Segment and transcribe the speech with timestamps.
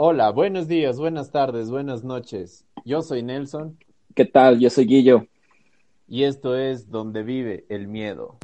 [0.00, 2.64] Hola, buenos días, buenas tardes, buenas noches.
[2.84, 3.76] Yo soy Nelson.
[4.14, 4.60] ¿Qué tal?
[4.60, 5.26] Yo soy Guillo.
[6.06, 8.38] Y esto es Donde vive el miedo.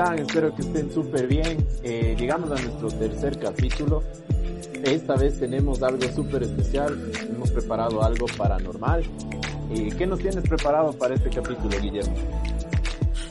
[0.00, 0.18] Están?
[0.18, 1.58] Espero que estén súper bien.
[1.82, 4.02] Eh, llegamos a nuestro tercer capítulo.
[4.82, 6.96] Esta vez tenemos algo súper especial.
[7.34, 9.02] Hemos preparado algo paranormal.
[9.74, 12.14] ¿Y qué nos tienes preparado para este capítulo, Guillermo?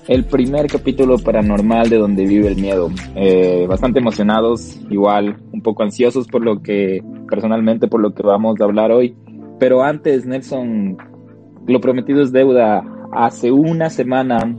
[0.07, 2.89] El primer capítulo paranormal de donde vive el miedo.
[3.15, 8.59] Eh, bastante emocionados, igual un poco ansiosos por lo que, personalmente, por lo que vamos
[8.59, 9.15] a hablar hoy.
[9.59, 10.97] Pero antes, Nelson,
[11.67, 12.83] lo prometido es deuda.
[13.11, 14.55] Hace una semana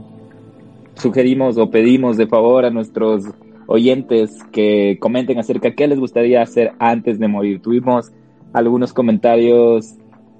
[0.95, 3.25] sugerimos o pedimos de favor a nuestros
[3.67, 7.61] oyentes que comenten acerca de qué les gustaría hacer antes de morir.
[7.61, 8.11] Tuvimos
[8.53, 9.95] algunos comentarios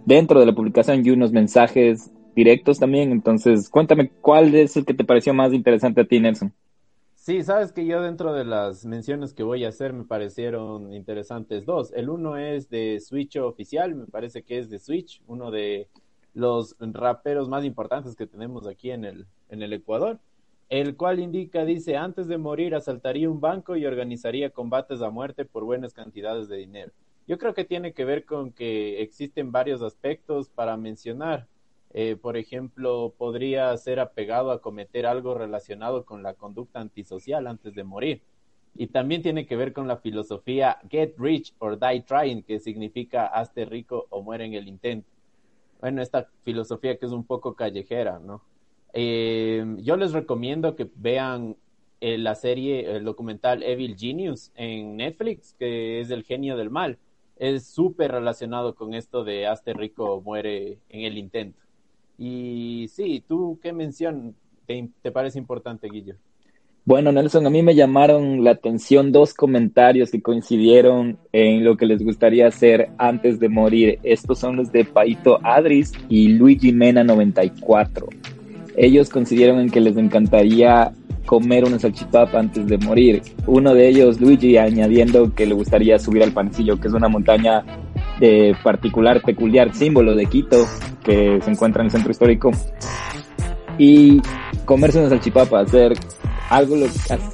[0.06, 3.12] dentro de la publicación y unos mensajes directos también.
[3.12, 6.54] Entonces, cuéntame cuál es el que te pareció más interesante a ti, Nelson.
[7.16, 11.66] Sí, sabes que yo dentro de las menciones que voy a hacer me parecieron interesantes
[11.66, 11.94] dos.
[11.94, 15.88] El uno es de Switch oficial, me parece que es de Switch, uno de
[16.34, 20.20] los raperos más importantes que tenemos aquí en el, en el Ecuador
[20.72, 25.44] el cual indica, dice, antes de morir asaltaría un banco y organizaría combates a muerte
[25.44, 26.94] por buenas cantidades de dinero.
[27.28, 31.46] Yo creo que tiene que ver con que existen varios aspectos para mencionar.
[31.94, 37.76] Eh, por ejemplo, podría ser apegado a cometer algo relacionado con la conducta antisocial antes
[37.76, 38.22] de morir.
[38.74, 43.26] Y también tiene que ver con la filosofía get rich or die trying, que significa
[43.26, 45.10] hazte rico o muere en el intento.
[45.82, 48.42] Bueno, esta filosofía que es un poco callejera, ¿no?
[48.94, 51.56] Eh, yo les recomiendo que vean
[52.02, 56.98] eh, la serie, el documental Evil Genius en Netflix, que es el genio del mal.
[57.38, 61.60] Es súper relacionado con esto de hazte rico muere en el intento.
[62.18, 64.36] Y sí, ¿tú qué mención
[64.66, 66.16] te, parece importante, Guillo?
[66.86, 71.86] Bueno, Nelson, a mí me llamaron la atención dos comentarios que coincidieron en lo que
[71.86, 74.00] les gustaría hacer antes de morir.
[74.02, 78.08] Estos son los de Paito Adris y Luigi Mena 94
[78.76, 80.92] ellos coincidieron en que les encantaría
[81.26, 83.22] comer una salchipapa antes de morir.
[83.48, 87.64] Uno de ellos, Luigi, añadiendo que le gustaría subir al Pancillo, que es una montaña
[88.20, 90.66] de particular, peculiar símbolo de Quito,
[91.04, 92.52] que se encuentra en el centro histórico.
[93.78, 94.22] Y
[94.66, 95.94] comerse una salchipapa, hacer
[96.50, 96.76] algo,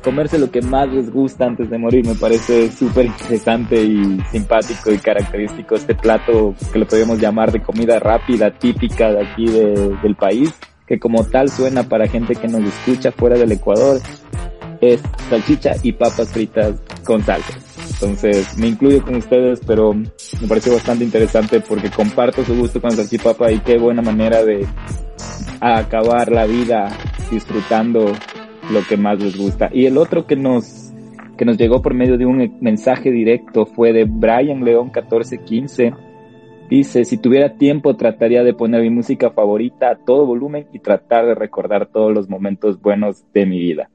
[0.04, 4.92] comerse lo que más les gusta antes de morir, me parece súper interesante y simpático
[4.92, 10.16] y característico este plato que lo podemos llamar de comida rápida, típica de aquí del
[10.16, 10.54] país
[10.88, 14.00] que como tal suena para gente que nos escucha fuera del Ecuador,
[14.80, 17.59] es salchicha y papas fritas con salsa.
[17.94, 22.92] Entonces me incluyo con ustedes, pero me pareció bastante interesante porque comparto su gusto con
[22.92, 24.66] salchipapa y qué buena manera de
[25.59, 26.90] acabar la vida
[27.31, 28.14] disfrutando
[28.72, 29.69] lo que más les gusta.
[29.74, 30.94] Y el otro que nos,
[31.38, 36.06] que nos llegó por medio de un mensaje directo fue de Brian León 1415
[36.69, 41.25] Dice, si tuviera tiempo trataría de poner mi música favorita a todo volumen y tratar
[41.25, 43.89] de recordar todos los momentos buenos de mi vida.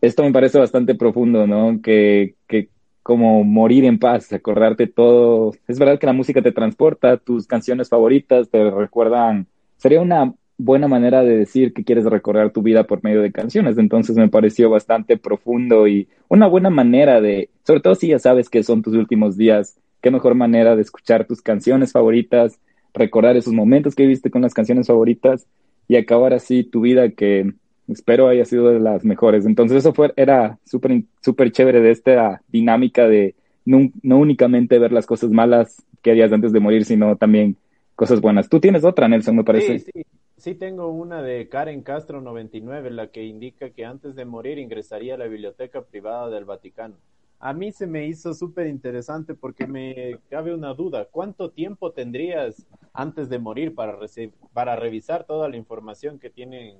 [0.00, 1.80] Esto me parece bastante profundo, ¿no?
[1.80, 2.68] Que, que
[3.04, 5.52] como morir en paz, acordarte todo.
[5.68, 9.46] Es verdad que la música te transporta, tus canciones favoritas te recuerdan.
[9.76, 13.78] Sería una buena manera de decir que quieres recordar tu vida por medio de canciones.
[13.78, 18.48] Entonces me pareció bastante profundo y una buena manera de, sobre todo si ya sabes
[18.48, 22.60] que son tus últimos días, qué mejor manera de escuchar tus canciones favoritas,
[22.92, 25.46] recordar esos momentos que viviste con las canciones favoritas
[25.88, 27.54] y acabar así tu vida que
[27.88, 29.46] espero haya sido de las mejores.
[29.46, 33.34] Entonces eso fue, era súper súper chévere de esta dinámica de
[33.64, 37.56] no, únicamente ver las cosas malas que harías antes de morir, sino también
[37.94, 38.50] cosas buenas.
[38.50, 39.78] Tú tienes otra, Nelson, me parece.
[39.78, 40.02] Sí, sí.
[40.36, 45.14] Sí, tengo una de Karen Castro 99, la que indica que antes de morir ingresaría
[45.14, 46.96] a la biblioteca privada del Vaticano
[47.44, 51.04] a mí se me hizo súper interesante porque me cabe una duda.
[51.04, 56.78] ¿Cuánto tiempo tendrías antes de morir para, revisar toda la información que tienen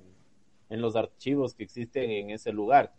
[0.69, 2.95] en los archivos que existen en ese lugar?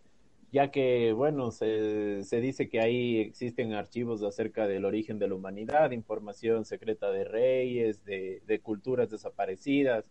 [0.52, 5.34] Ya que, bueno, se, se dice que ahí existen archivos acerca del origen de la
[5.34, 10.04] humanidad, información secreta de reyes, de, de culturas desaparecidas.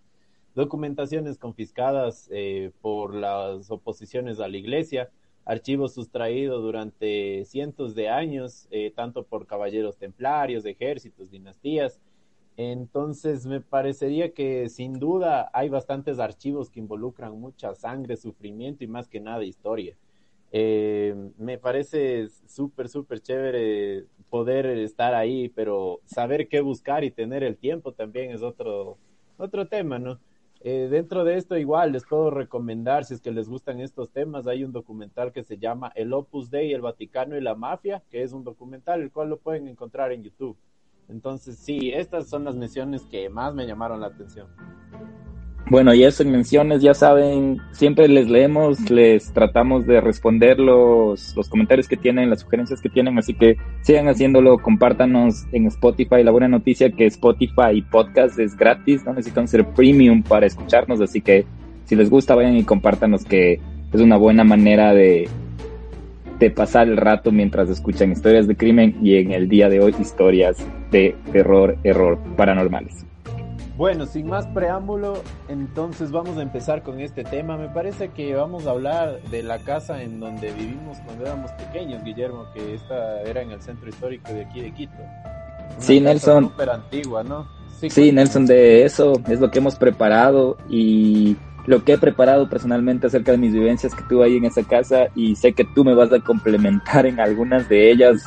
[0.56, 5.10] documentaciones confiscadas eh, por las oposiciones a la iglesia,
[5.46, 12.02] archivos sustraídos durante cientos de años, eh, tanto por caballeros templarios, ejércitos, dinastías.
[12.58, 18.88] Entonces, me parecería que sin duda hay bastantes archivos que involucran mucha sangre, sufrimiento y
[18.88, 19.96] más que nada historia.
[20.52, 27.44] Eh, me parece súper, súper chévere poder estar ahí, pero saber qué buscar y tener
[27.44, 28.98] el tiempo también es otro,
[29.38, 30.20] otro tema, ¿no?
[30.68, 34.48] Eh, dentro de esto igual les puedo recomendar, si es que les gustan estos temas,
[34.48, 38.24] hay un documental que se llama El Opus Dei, el Vaticano y la Mafia, que
[38.24, 40.58] es un documental el cual lo pueden encontrar en YouTube.
[41.08, 44.48] Entonces sí, estas son las menciones que más me llamaron la atención.
[45.68, 51.36] Bueno, y eso en menciones, ya saben, siempre les leemos, les tratamos de responder los,
[51.36, 56.24] los comentarios que tienen, las sugerencias que tienen, así que sigan haciéndolo, compártanos en Spotify.
[56.24, 61.20] La buena noticia que Spotify podcast es gratis, no necesitan ser premium para escucharnos, así
[61.20, 61.46] que
[61.86, 63.60] si les gusta vayan y compártanos que
[63.92, 65.28] es una buena manera de,
[66.38, 69.96] de pasar el rato mientras escuchan historias de crimen y en el día de hoy
[70.00, 70.58] historias
[70.92, 73.06] de terror, error paranormales.
[73.78, 77.58] Bueno, sin más preámbulo, entonces vamos a empezar con este tema.
[77.58, 82.02] Me parece que vamos a hablar de la casa en donde vivimos cuando éramos pequeños,
[82.04, 85.04] Guillermo, que esta era en el centro histórico de aquí de Quito.
[85.80, 86.46] sí, Nelson.
[86.46, 87.48] Súper antigua, ¿no?
[87.90, 91.36] Sí, Nelson, de eso es lo que hemos preparado y
[91.66, 95.08] lo que he preparado personalmente acerca de mis vivencias que tuve ahí en esa casa
[95.16, 98.24] y sé que tú me vas a complementar en algunas de ellas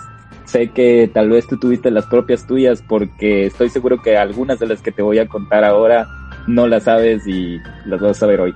[0.49, 4.67] Sé que tal vez tú tuviste las propias tuyas porque estoy seguro que algunas de
[4.67, 6.09] las que te voy a contar ahora
[6.47, 8.55] no las sabes y las vas a saber hoy.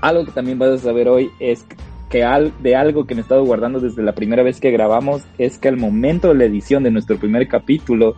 [0.00, 1.66] Algo que también vas a saber hoy es
[2.08, 5.22] que al, de algo que me he estado guardando desde la primera vez que grabamos
[5.36, 8.16] es que al momento de la edición de nuestro primer capítulo,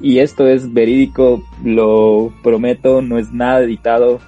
[0.00, 4.20] y esto es verídico, lo prometo, no es nada editado,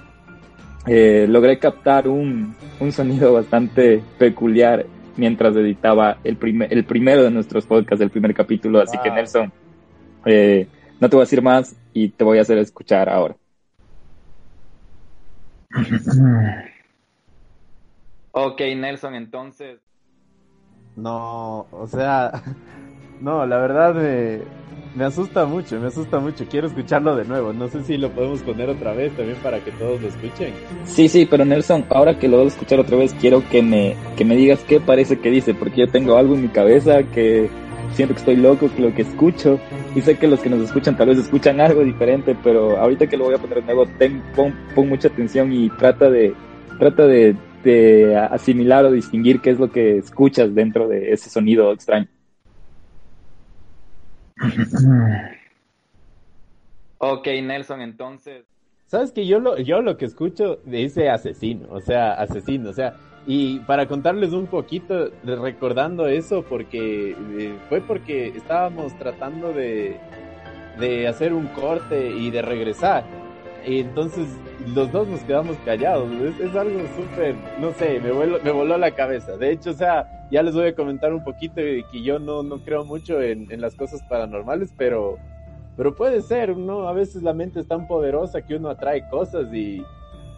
[0.85, 4.85] eh, logré captar un, un sonido bastante peculiar
[5.17, 8.79] mientras editaba el, primer, el primero de nuestros podcasts, el primer capítulo.
[8.81, 9.51] Así que Nelson,
[10.25, 10.67] eh,
[10.99, 13.35] no te voy a decir más y te voy a hacer escuchar ahora.
[18.31, 19.79] ok, Nelson, entonces.
[20.95, 22.31] No, o sea,
[23.21, 24.41] no, la verdad me,
[24.95, 26.45] me asusta mucho, me asusta mucho.
[26.49, 27.53] Quiero escucharlo de nuevo.
[27.53, 30.53] No sé si lo podemos poner otra vez también para que todos lo escuchen.
[30.83, 33.95] Sí, sí, pero Nelson, ahora que lo voy a escuchar otra vez, quiero que me,
[34.17, 37.49] que me digas qué parece que dice, porque yo tengo algo en mi cabeza que
[37.93, 39.59] siento que estoy loco con lo que escucho.
[39.95, 43.17] Y sé que los que nos escuchan tal vez escuchan algo diferente, pero ahorita que
[43.17, 46.33] lo voy a poner de nuevo, ten, pon, pon mucha atención y trata de,
[46.79, 51.71] trata de, de asimilar o distinguir qué es lo que escuchas dentro de ese sonido
[51.71, 52.07] extraño.
[56.97, 58.45] Ok, Nelson, entonces.
[58.87, 62.95] Sabes que yo lo, yo lo que escucho dice asesino, o sea, asesino, o sea,
[63.25, 69.97] y para contarles un poquito, recordando eso, porque eh, fue porque estábamos tratando de,
[70.79, 73.05] de hacer un corte y de regresar.
[73.65, 74.27] Y entonces
[74.67, 76.09] los dos nos quedamos callados.
[76.39, 79.37] Es, algo súper, no sé, me, me voló la cabeza.
[79.37, 82.41] De hecho, o sea, ya les voy a comentar un poquito de que yo no,
[82.41, 85.17] no creo mucho en, las cosas paranormales, pero,
[85.75, 86.87] pero puede ser, ¿no?
[86.87, 89.83] A veces la mente es tan poderosa que uno atrae cosas y,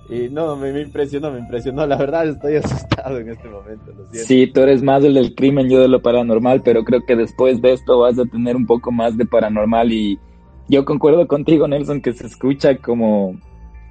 [0.10, 1.86] y no, me, impresionó, me impresionó.
[1.86, 3.92] La verdad estoy asustado en este momento.
[4.12, 7.74] Sí, tú eres más del crimen, yo de lo paranormal, pero creo que después de
[7.74, 10.19] esto vas a tener un poco más de paranormal y
[10.69, 13.36] yo concuerdo contigo, Nelson, que se escucha como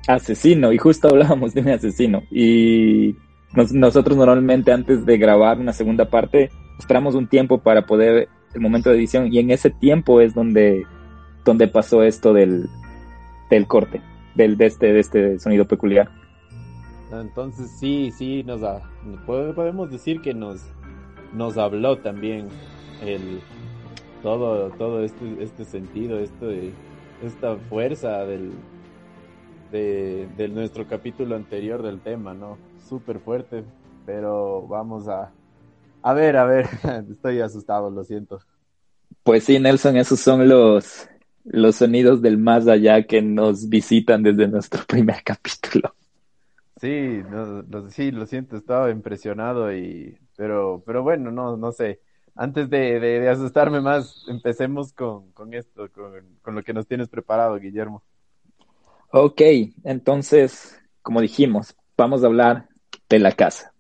[0.07, 3.17] asesino y justo hablábamos de un asesino y
[3.55, 8.91] nosotros normalmente antes de grabar una segunda parte esperamos un tiempo para poder el momento
[8.91, 10.85] de edición y en ese tiempo es donde
[11.45, 12.69] donde pasó esto del,
[13.51, 14.01] del corte
[14.35, 16.09] del de este de este sonido peculiar.
[17.13, 18.61] Entonces sí sí nos
[19.27, 20.63] podemos decir que nos
[21.33, 22.49] nos habló también
[23.05, 23.41] el
[24.23, 26.71] todo, todo este, este sentido, este,
[27.23, 28.53] esta fuerza del,
[29.73, 32.59] de, nuestro capítulo anterior del tema, ¿no?
[32.89, 33.65] Súper fuerte,
[34.07, 35.33] pero vamos a,
[36.03, 36.69] a ver, a ver,
[37.11, 38.41] estoy asustado, lo siento.
[39.23, 41.09] Pues sí, Nelson, esos son los,
[41.45, 45.95] los sonidos del más allá que nos visitan desde nuestro primer capítulo.
[46.81, 52.01] Sí, lo, sí, lo siento, estaba impresionado y, pero, pero bueno, no, no sé
[52.35, 58.03] antes de, asustarme más, empecemos con, esto, con, lo que nos tienes preparado, Guillermo.
[59.15, 59.43] Ok,
[59.85, 62.69] entonces, como dijimos, vamos a hablar
[63.11, 63.75] de la casa.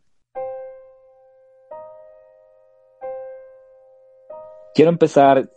[4.74, 5.48] Quiero empezar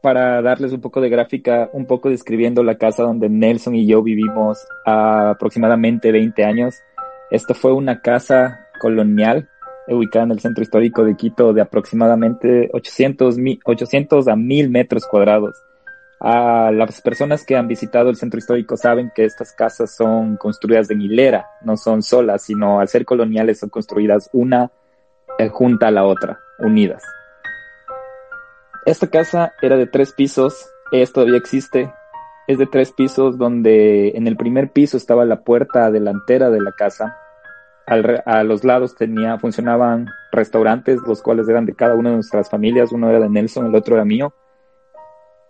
[0.00, 4.02] para darles un poco de gráfica, un poco describiendo la casa donde Nelson y yo
[4.02, 6.76] vivimos aproximadamente 20 años.
[7.30, 9.50] Esto fue una casa colonial
[9.86, 13.36] ubicada en el centro histórico de Quito de aproximadamente 800,
[13.66, 15.62] 800 a 1000 metros cuadrados.
[16.18, 20.90] A las personas que han visitado el centro histórico saben que estas casas son construidas
[20.90, 24.70] en hilera, no son solas, sino al ser coloniales son construidas una
[25.38, 27.02] eh, junta a la otra, unidas.
[28.86, 31.92] Esta casa era de tres pisos, es todavía existe,
[32.46, 36.72] es de tres pisos donde en el primer piso estaba la puerta delantera de la
[36.72, 37.18] casa.
[37.86, 42.90] a los lados tenía, funcionaban restaurantes, los cuales eran de cada una de nuestras familias,
[42.90, 44.32] uno era de Nelson, el otro era mío.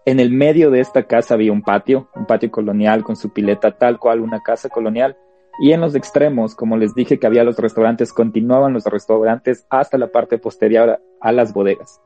[0.09, 3.73] En el medio de esta casa había un patio, un patio colonial con su pileta
[3.73, 5.17] tal cual una casa colonial.
[5.59, 9.99] Y en los extremos, como les dije que había los restaurantes, continuaban los restaurantes hasta
[9.99, 12.01] la parte posterior a las bodegas.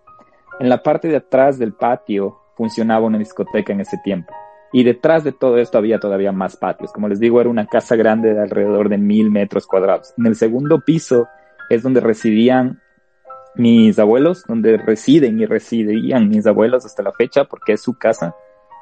[0.61, 4.33] En la parte de atrás del patio funcionaba una discoteca en ese tiempo.
[4.73, 6.95] Y detrás de todo esto había todavía más patios.
[6.95, 10.15] Como les digo, era una casa grande de alrededor de mil metros cuadrados.
[10.17, 11.29] En el segundo piso
[11.69, 12.81] es donde residían
[13.55, 18.35] mis abuelos, donde residen y residían mis abuelos hasta la fecha, porque es su casa.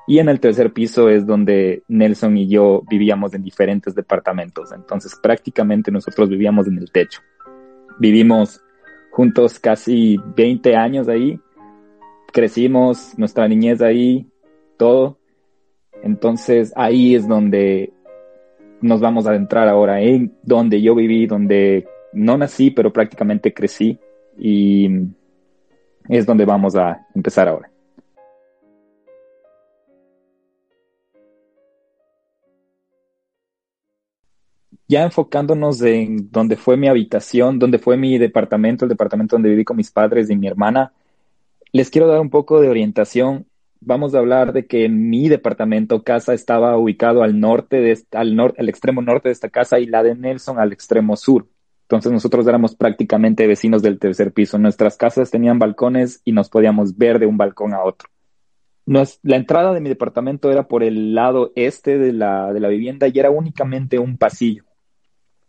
[0.06, 4.72] Y en el tercer piso es donde Nelson y yo vivíamos en diferentes departamentos.
[4.72, 7.20] Entonces prácticamente nosotros vivíamos en el techo.
[7.98, 8.62] Vivimos
[9.10, 11.38] juntos casi 20 años ahí
[12.32, 14.26] crecimos, nuestra niñez ahí,
[14.76, 15.18] todo.
[16.02, 17.92] Entonces ahí es donde
[18.80, 23.98] nos vamos a adentrar ahora, en donde yo viví, donde no nací, pero prácticamente crecí
[24.38, 24.88] y
[26.08, 27.70] es donde vamos a empezar ahora.
[34.90, 39.62] Ya enfocándonos en donde fue mi habitación, donde fue mi departamento, el departamento donde viví
[39.62, 40.94] con mis padres y mi hermana,
[41.72, 43.46] les quiero dar un poco de orientación.
[43.80, 48.62] Vamos a hablar de que mi departamento casa estaba ubicado al norte, de, al, norte,
[48.62, 51.46] al extremo norte de esta casa y la de Nelson al extremo sur.
[51.88, 54.58] Entonces nosotros éramos prácticamente vecinos del tercer piso.
[54.58, 58.08] Nuestras casas tenían balcones y nos podíamos ver de un balcón a otro.
[58.84, 63.08] la entrada de mi departamento era por el lado este de la, de la vivienda
[63.08, 64.64] y era únicamente un pasillo.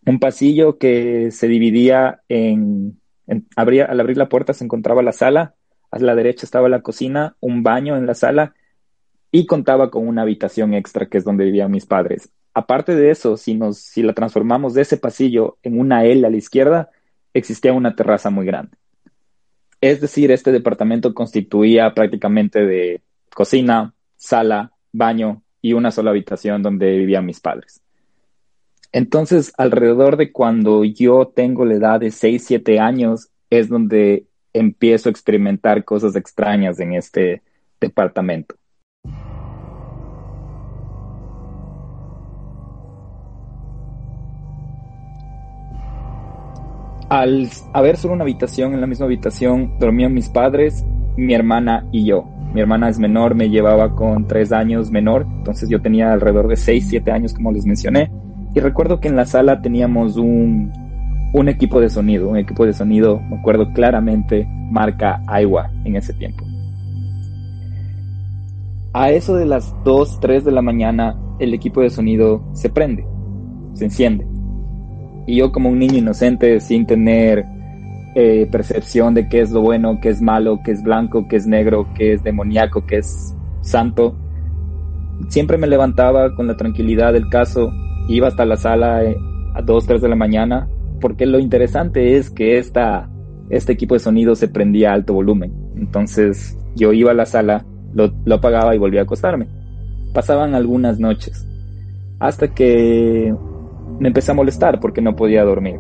[0.06, 3.00] Un pasillo que se dividía en,
[3.56, 5.56] al abrir la puerta se encontraba la sala
[5.92, 8.54] a la derecha estaba la cocina, un baño en la sala
[9.32, 12.32] y contaba con una habitación extra que es donde vivían mis padres.
[12.54, 16.30] Aparte de eso, si, nos, si la transformamos de ese pasillo en una L a
[16.30, 16.90] la izquierda,
[17.34, 18.78] existía una terraza muy grande.
[19.82, 23.02] Es decir, este departamento constituía prácticamente de
[23.34, 27.82] cocina, sala, baño y una sola habitación donde vivían mis padres.
[28.92, 35.10] Entonces, alrededor de cuando yo tengo la edad de 6, 7 años, es donde empiezo
[35.10, 37.44] a experimentar cosas extrañas en este
[37.80, 38.56] departamento.
[47.10, 50.86] Al haber solo una habitación, en la misma habitación dormían mis padres,
[51.18, 52.26] mi hermana y yo.
[52.54, 56.56] Mi hermana es menor, me llevaba con tres años menor, entonces yo tenía alrededor de
[56.56, 58.12] seis, siete años, como les mencioné.
[58.54, 60.72] Y recuerdo que en la sala teníamos un,
[61.34, 66.14] un equipo de sonido, un equipo de sonido, me acuerdo claramente, marca Aiwa en ese
[66.14, 66.46] tiempo.
[68.94, 73.06] A eso de las 2, 3 de la mañana, el equipo de sonido se prende,
[73.74, 74.26] se enciende.
[75.30, 77.46] Y yo como un niño inocente, sin tener
[78.16, 81.46] eh, percepción de qué es lo bueno, qué es malo, qué es blanco, qué es
[81.46, 84.16] negro, qué es demoníaco, qué es santo,
[85.28, 87.72] siempre me levantaba con la tranquilidad del caso,
[88.08, 89.16] iba hasta la sala eh,
[89.54, 90.68] a 2, 3 de la mañana,
[91.00, 93.08] porque lo interesante es que esta,
[93.52, 95.54] este equipo de sonido se prendía a alto volumen.
[95.76, 99.48] Entonces yo iba a la sala, lo, apagaba y volvía a acostarme.
[100.12, 101.48] Pasaban algunas noches,
[102.20, 103.36] hasta que
[104.00, 105.80] me empecé a molestar porque no podía dormir.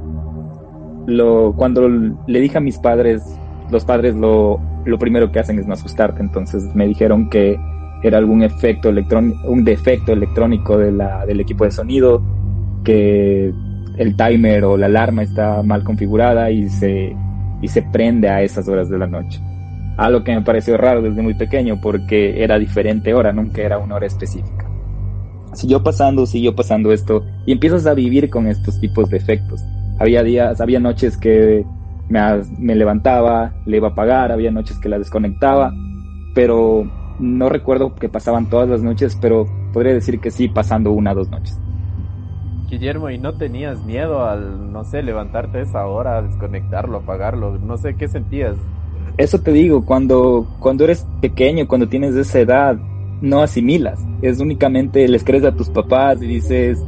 [1.07, 3.23] Lo, cuando le dije a mis padres,
[3.71, 7.57] los padres lo, lo primero que hacen es no asustarte, entonces me dijeron que
[8.03, 12.21] era algún efecto electrónico, un defecto electrónico del equipo de sonido,
[12.83, 13.53] que
[13.97, 17.15] el timer o la alarma está mal configurada y se,
[17.61, 19.41] y se prende a esas horas de la noche.
[19.97, 23.95] Algo que me pareció raro desde muy pequeño porque era diferente hora, nunca era una
[23.95, 24.68] hora específica.
[25.53, 29.62] Siguió pasando, siguió pasando esto y empiezas a vivir con estos tipos de efectos.
[30.00, 31.65] Había días, había noches que
[32.08, 32.20] me,
[32.58, 35.74] me levantaba, le iba a apagar, había noches que la desconectaba,
[36.34, 36.88] pero
[37.20, 41.15] no recuerdo que pasaban todas las noches, pero podría decir que sí, pasando una o
[41.15, 41.58] dos noches.
[42.70, 47.58] Guillermo, ¿y no tenías miedo al, no sé, levantarte a esa hora, desconectarlo, apagarlo?
[47.58, 48.56] No sé, ¿qué sentías?
[49.18, 52.77] eso te digo, cuando, cuando eres pequeño, cuando tienes esa edad,
[53.21, 53.99] no asimilas.
[54.21, 56.83] Es únicamente les crees a tus papás y dices,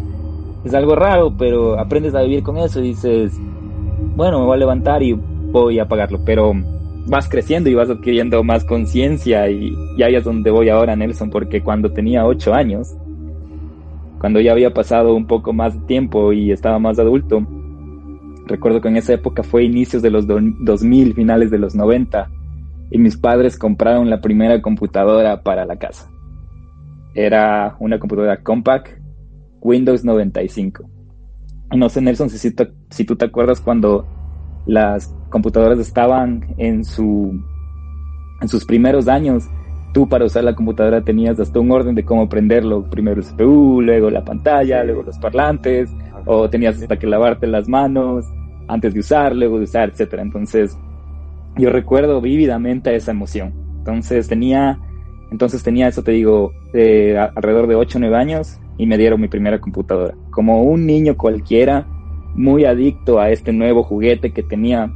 [0.64, 3.34] es algo raro, pero aprendes a vivir con eso y dices,
[4.16, 6.54] bueno, me voy a levantar y voy a pagarlo, pero
[7.08, 11.30] vas creciendo y vas adquiriendo más conciencia y, y ahí es donde voy ahora, Nelson,
[11.30, 12.96] porque cuando tenía ocho años,
[14.20, 17.46] cuando ya había pasado un poco más de tiempo y estaba más adulto,
[18.46, 22.30] recuerdo que en esa época fue inicios de los 2000, finales de los 90,
[22.92, 26.08] y mis padres compraron la primera computadora para la casa.
[27.14, 29.00] Era una computadora compact
[29.62, 30.90] Windows 95.
[31.76, 32.54] No sé, Nelson, si,
[32.90, 34.06] si tú te acuerdas cuando
[34.66, 37.42] las computadoras estaban en, su,
[38.42, 39.50] en sus primeros años,
[39.94, 42.90] tú para usar la computadora tenías hasta un orden de cómo prenderlo.
[42.90, 45.90] Primero el CPU, luego la pantalla, luego los parlantes,
[46.26, 48.26] o tenías hasta que lavarte las manos
[48.68, 50.22] antes de usar, luego de usar, etcétera.
[50.22, 50.78] Entonces,
[51.58, 53.54] yo recuerdo vívidamente esa emoción.
[53.80, 54.80] Entonces tenía,
[55.32, 59.30] entonces tenía eso, te digo, alrededor de 8 o 9 años y me dieron mi
[59.30, 60.14] primera computadora.
[60.30, 61.88] Como un niño cualquiera,
[62.36, 64.92] muy adicto a este nuevo juguete que tenía,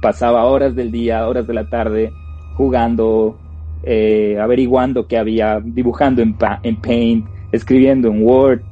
[0.00, 2.12] pasaba horas del día, horas de la tarde,
[2.56, 3.38] jugando,
[3.82, 8.62] eh, averiguando qué había, dibujando en, en Paint, escribiendo en Word,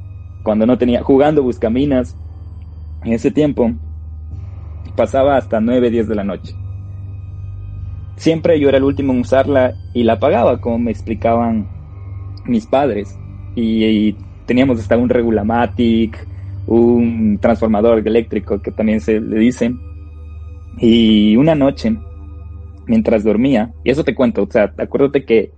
[0.43, 2.17] cuando no tenía, jugando buscaminas.
[3.03, 3.71] En ese tiempo
[4.95, 6.55] pasaba hasta 9, 10 de la noche.
[8.21, 11.67] Siempre yo era el último en usarla y la pagaba, como me explicaban
[12.45, 13.17] mis padres.
[13.55, 16.27] Y, teníamos hasta un Regulamatic,
[16.67, 19.73] un transformador eléctrico que también se le dice.
[20.77, 21.97] Y una noche,
[22.85, 25.51] mientras dormía, y eso te cuento, o sea, acuérdate que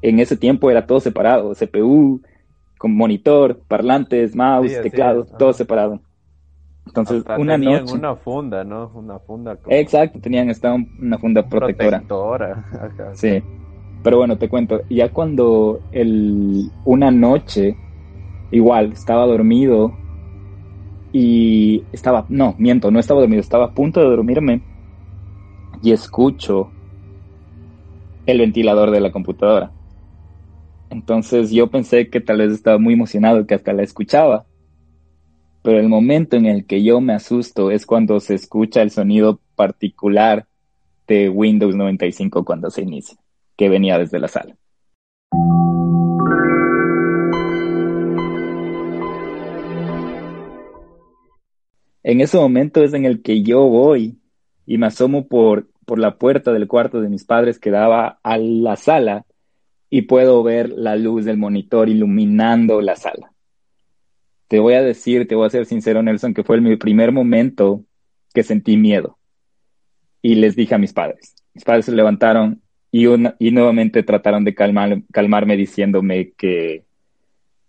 [0.00, 2.22] en ese tiempo era todo separado, CPU,
[2.78, 6.00] con monitor, parlantes, mouse, teclado, todo separado.
[6.86, 8.90] Entonces, una tenían una funda, ¿no?
[8.94, 9.58] Una funda.
[9.68, 11.98] Exacto, tenían esta una funda protectora.
[11.98, 12.64] Protectora.
[13.14, 13.42] Sí.
[14.02, 17.76] Pero bueno, te cuento, ya cuando el, una noche,
[18.52, 19.98] igual, estaba dormido
[21.12, 24.62] y estaba, no, miento, no estaba dormido, estaba a punto de dormirme
[25.82, 26.70] y escucho
[28.26, 29.72] el ventilador de la computadora.
[30.88, 34.45] Entonces yo pensé que tal vez estaba muy emocionado, que hasta la escuchaba
[35.66, 39.40] pero el momento en el que yo me asusto es cuando se escucha el sonido
[39.56, 40.46] particular
[41.08, 43.18] de Windows 95 cuando se inicia,
[43.56, 44.54] que venía desde la sala.
[52.04, 54.20] En ese momento es en el que yo voy
[54.66, 58.38] y me asomo por, por la puerta del cuarto de mis padres que daba a
[58.38, 59.26] la sala
[59.90, 63.32] y puedo ver la luz del monitor iluminando la sala
[64.48, 67.84] te voy a decir, te voy a ser sincero, Nelson, que fue mi primer momento
[68.32, 69.18] que sentí miedo.
[70.22, 71.34] Y les dije a mis padres.
[71.54, 73.06] Mis padres se levantaron y,
[73.50, 76.84] nuevamente trataron de calmar, calmarme diciéndome que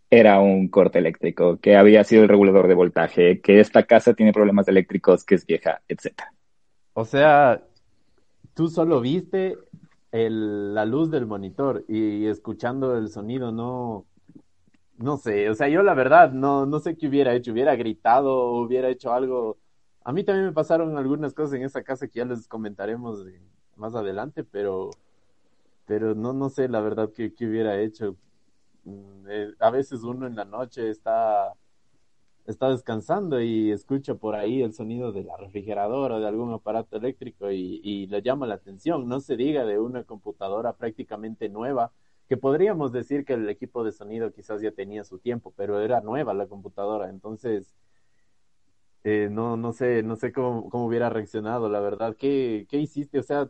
[0.09, 4.31] era un corte eléctrico, que había sido el regulador de voltaje, que esta casa tiene
[4.31, 6.21] problemas eléctricos, que es vieja, etc.
[6.93, 7.61] O sea,
[8.53, 9.57] tú solo viste
[10.11, 14.05] la luz del monitor y escuchando el sonido, no,
[14.97, 18.51] no sé, o sea, yo la verdad no, no sé qué hubiera hecho, hubiera gritado,
[18.53, 19.57] hubiera hecho algo.
[20.03, 23.23] A mí también me pasaron algunas cosas en esa casa que ya les comentaremos
[23.75, 24.91] más adelante, pero,
[25.85, 28.17] pero no, no sé la verdad qué, hubiera hecho.
[28.85, 31.53] Mm, eh, a veces uno en la noche está,
[32.47, 36.97] está descansando y escucha por ahí el sonido de la refrigeradora o de algún aparato
[36.97, 39.07] eléctrico y, y le llama la atención.
[39.07, 41.91] No se diga de una computadora prácticamente nueva
[42.27, 46.01] que podríamos decir que el equipo de sonido quizás ya tenía su tiempo, pero era
[46.01, 47.75] nueva la computadora, entonces
[49.03, 52.15] eh, no, no sé, no sé cómo, cómo hubiera reaccionado, la verdad.
[52.17, 53.19] ¿Qué, qué hiciste?
[53.19, 53.49] O sea,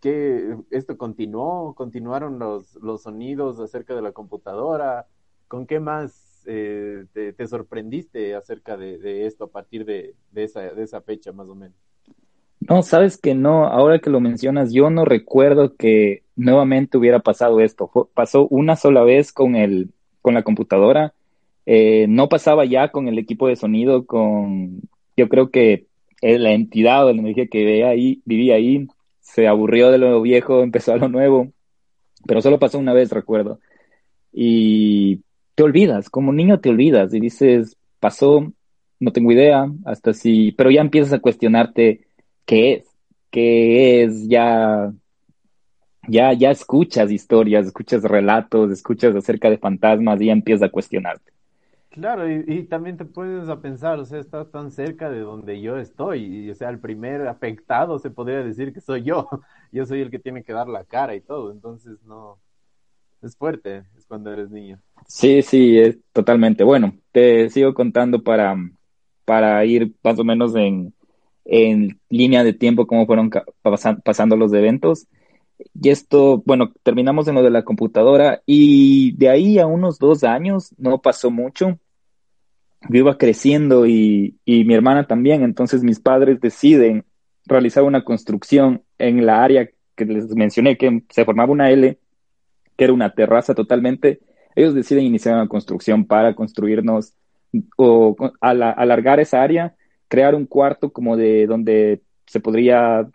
[0.00, 1.74] ¿qué, ¿esto continuó?
[1.74, 5.06] ¿Continuaron los, los sonidos acerca de la computadora?
[5.48, 10.82] ¿Con qué más eh, te, sorprendiste acerca de, esto a partir de, de, esa, de
[10.82, 11.78] esa fecha más o menos?
[12.68, 17.60] No, sabes que no, ahora que lo mencionas, yo no recuerdo que nuevamente hubiera pasado
[17.60, 17.90] esto.
[18.14, 21.14] pasó una sola vez con, el, con la computadora.
[21.64, 24.82] Eh, no pasaba ya con el equipo de sonido, con
[25.16, 25.86] yo creo que
[26.22, 28.86] la entidad o la energía que veía ahí, vivía ahí,
[29.20, 31.52] se aburrió de lo viejo, empezó a lo nuevo,
[32.26, 33.60] pero solo pasó una vez, recuerdo.
[34.32, 35.22] Y
[35.54, 38.52] te olvidas, como niño te olvidas y dices, pasó,
[39.00, 42.05] no tengo idea, hasta si, pero ya empiezas a cuestionarte
[42.46, 42.86] qué es,
[43.30, 44.92] qué es, ya
[46.08, 51.32] ya, ya escuchas historias, escuchas relatos, escuchas acerca de fantasmas y ya empiezas a cuestionarte.
[51.90, 55.78] Claro, y, también te puedes a pensar, o sea, estás tan cerca de donde yo
[55.78, 59.28] estoy, y o sea, el primer afectado se podría decir que soy yo,
[59.72, 62.38] yo soy el que tiene que dar la cara y todo, entonces no,
[63.22, 64.78] es fuerte, es cuando eres niño.
[65.06, 66.64] Sí, sí, es totalmente.
[66.64, 68.54] Bueno, te sigo contando para,
[69.24, 70.92] para ir más o menos en,
[71.46, 73.30] en línea de tiempo cómo fueron
[74.04, 75.06] pasando los eventos.
[75.80, 80.22] Y esto, bueno, terminamos en lo de la computadora y de ahí a unos dos
[80.24, 81.78] años no pasó mucho
[82.88, 87.04] yo iba creciendo y, mi hermana también, entonces mis padres deciden
[87.44, 91.98] realizar una construcción en la área que les mencioné, que se formaba una L,
[92.76, 94.20] que era una terraza totalmente.
[94.54, 97.14] Ellos deciden iniciar una construcción para construirnos
[97.76, 99.74] o alargar esa área,
[100.08, 103.08] crear un cuarto como de donde se podría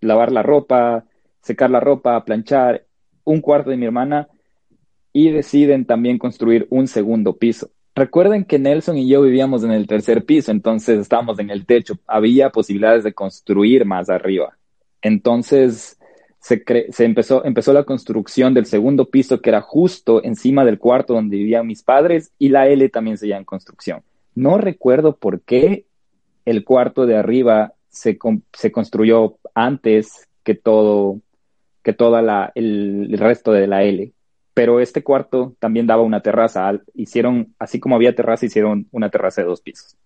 [0.00, 1.04] lavar la ropa,
[1.40, 2.86] secar la ropa, planchar,
[3.24, 4.28] un cuarto de mi hermana
[5.12, 7.70] y deciden también construir un segundo piso.
[7.94, 11.94] Recuerden que Nelson y yo vivíamos en el tercer piso, entonces estábamos en el techo.
[12.06, 14.58] Había posibilidades de construir más arriba.
[15.00, 15.96] Entonces
[16.40, 16.62] se,
[16.98, 21.82] empezó la construcción del segundo piso que era justo encima del cuarto donde vivían mis
[21.82, 24.02] padres y la L también seguía en construcción.
[24.34, 25.86] No recuerdo por qué
[26.44, 28.18] el cuarto de arriba se,
[28.52, 31.20] se construyó antes que todo,
[31.82, 34.12] que toda la, el resto de la L
[34.54, 36.80] pero este cuarto también daba una terraza.
[36.94, 39.96] Hicieron, así como había terraza, hicieron una terraza de dos pisos.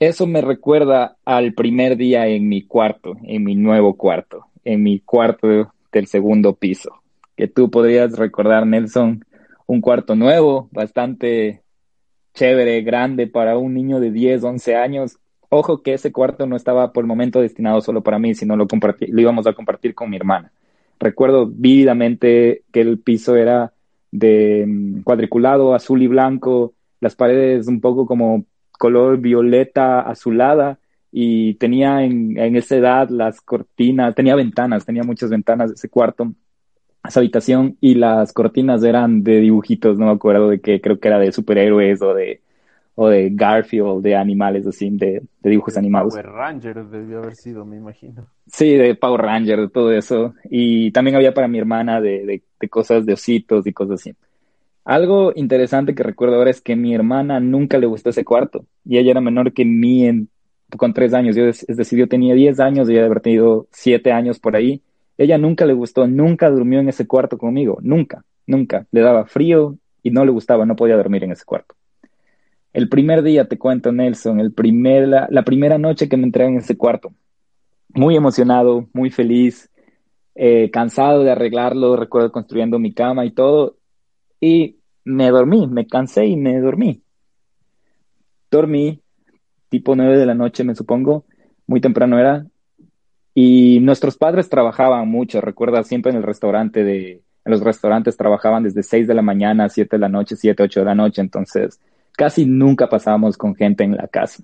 [0.00, 5.00] Eso me recuerda al primer día en mi cuarto, en mi nuevo cuarto, en mi
[5.00, 7.02] cuarto del segundo piso.
[7.36, 9.24] Que tú podrías recordar, Nelson,
[9.66, 11.62] un cuarto nuevo, bastante
[12.38, 15.18] chévere, grande para un niño de 10, 11 años.
[15.48, 18.66] Ojo que ese cuarto no estaba por el momento destinado solo para mí, sino lo,
[18.66, 20.52] lo íbamos a compartir con mi hermana.
[21.00, 23.72] Recuerdo vívidamente que el piso era
[24.12, 28.44] de mm, cuadriculado, azul y blanco, las paredes un poco como
[28.78, 30.78] color violeta azulada
[31.10, 36.32] y tenía en, esa edad las cortinas, tenía ventanas, tenía muchas ventanas ese cuarto,
[37.08, 41.08] esa habitación y las cortinas eran de dibujitos, no me acuerdo de qué, creo que
[41.08, 42.40] era de superhéroes o de
[43.00, 46.14] o de Garfield, de animales así, de, dibujos animados.
[46.14, 48.26] Power Ranger debió haber sido, me imagino.
[48.48, 50.34] Sí, de Power Ranger, de todo eso.
[50.50, 54.16] Y también había para mi hermana de, de, cosas de ositos y cosas así.
[54.84, 58.66] Algo interesante que recuerdo ahora es que mi hermana nunca le gustó ese cuarto.
[58.84, 60.28] Y ella era menor que mí en,
[60.76, 61.36] con tres años.
[61.36, 64.82] Yo, es decir, yo tenía diez años y ella haber tenido siete años por ahí.
[65.18, 67.78] Ella nunca le gustó, nunca durmió en ese cuarto conmigo.
[67.82, 68.86] Nunca, nunca.
[68.92, 71.74] Le daba frío y no le gustaba, no podía dormir en ese cuarto.
[72.72, 76.58] El primer día, te cuento, Nelson, el primer, la, primera noche que me entré en
[76.58, 77.12] ese cuarto.
[77.88, 79.68] Muy emocionado, muy feliz,
[80.36, 83.76] eh, cansado de arreglarlo, recuerdo construyendo mi cama y todo.
[84.40, 87.02] Y me dormí, me cansé y me dormí.
[88.50, 89.02] Dormí,
[89.68, 91.24] tipo nueve de la noche, me supongo,
[91.66, 92.46] muy temprano era.
[93.40, 98.64] Y nuestros padres trabajaban mucho, recuerda, siempre en el restaurante de, en los restaurantes trabajaban
[98.64, 101.20] desde seis de la mañana a siete de la noche, siete, ocho de la noche,
[101.20, 101.78] entonces
[102.16, 104.42] casi nunca pasábamos con gente en la casa.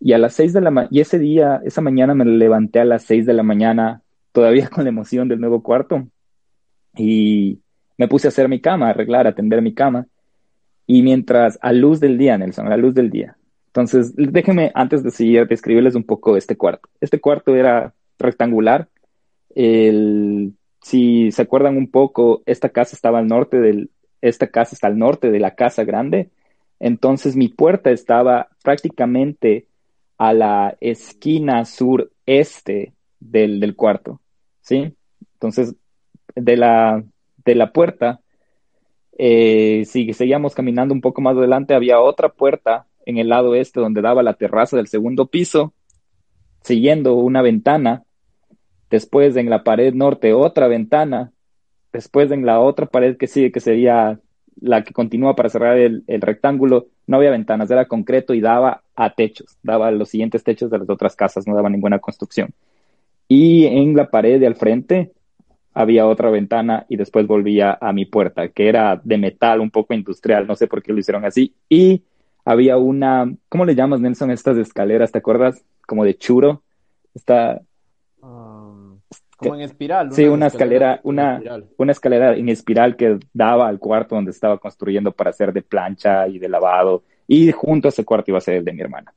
[0.00, 3.04] Y a las seis de la y ese día, esa mañana me levanté a las
[3.04, 6.08] seis de la mañana, todavía con la emoción del nuevo cuarto,
[6.96, 7.60] y
[7.96, 10.08] me puse a hacer mi cama, a arreglar, a tender mi cama.
[10.84, 13.36] Y mientras, a luz del día, Nelson, a luz del día.
[13.68, 16.88] Entonces, déjenme, antes de seguir, describirles un poco este cuarto.
[17.00, 18.88] Este cuarto era rectangular.
[19.54, 24.86] El, si se acuerdan un poco, esta casa estaba al norte del, esta casa está
[24.86, 26.30] al norte de la casa grande
[26.80, 29.66] entonces mi puerta estaba prácticamente
[30.16, 34.20] a la esquina sureste del, del cuarto,
[34.62, 34.94] ¿sí?
[35.34, 35.76] Entonces,
[36.34, 37.04] de la,
[37.44, 38.20] de la puerta,
[39.18, 43.80] eh, si seguíamos caminando un poco más adelante, había otra puerta en el lado este
[43.80, 45.74] donde daba la terraza del segundo piso,
[46.62, 48.04] siguiendo una ventana,
[48.90, 51.32] después en la pared norte otra ventana,
[51.92, 54.20] después en la otra pared que sigue, que sería
[54.60, 59.14] la que continúa para cerrar el, rectángulo, no había ventanas, era concreto y daba a
[59.14, 62.50] techos, daba a los siguientes techos de las otras casas, no daba ninguna construcción.
[63.26, 65.12] Y en la pared de al frente
[65.72, 69.94] había otra ventana y después volvía a mi puerta, que era de metal, un poco
[69.94, 71.54] industrial, no sé por qué lo hicieron así.
[71.68, 72.02] Y
[72.44, 75.12] había una, ¿cómo le llamas, Nelson, estas escaleras?
[75.12, 75.64] ¿Te acuerdas?
[75.86, 76.62] Como de churo.
[77.14, 77.60] Esta,
[79.40, 80.12] como en espiral.
[80.12, 81.42] Sí, una escalera, una,
[81.76, 86.28] una escalera en espiral que daba al cuarto donde estaba construyendo para hacer de plancha
[86.28, 87.02] y de lavado.
[87.26, 89.12] Y junto a ese cuarto iba a ser el de mi hermana.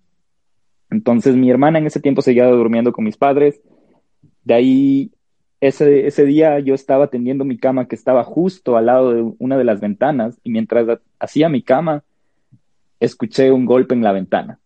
[0.89, 3.61] Entonces mi hermana en ese tiempo seguía durmiendo con mis padres.
[4.43, 5.11] De ahí
[5.59, 9.57] ese, ese día yo estaba tendiendo mi cama que estaba justo al lado de una
[9.57, 12.03] de las ventanas y mientras hacía mi cama,
[12.99, 14.59] escuché un golpe en la ventana.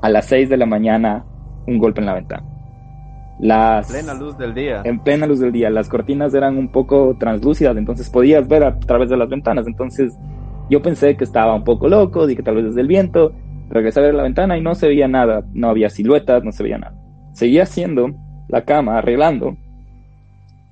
[0.00, 1.24] A las 6 de la mañana,
[1.66, 2.44] un golpe en la ventana.
[3.40, 4.82] Las, en plena luz del día.
[4.84, 5.70] En plena luz del día.
[5.70, 9.66] Las cortinas eran un poco translúcidas, entonces podías ver a través de las ventanas.
[9.66, 10.16] Entonces
[10.70, 13.32] yo pensé que estaba un poco loco, dije tal vez desde el viento.
[13.70, 16.62] Regresé a ver la ventana y no se veía nada, no había siluetas, no se
[16.62, 16.96] veía nada.
[17.32, 18.10] Seguía haciendo
[18.48, 19.56] la cama, arreglando,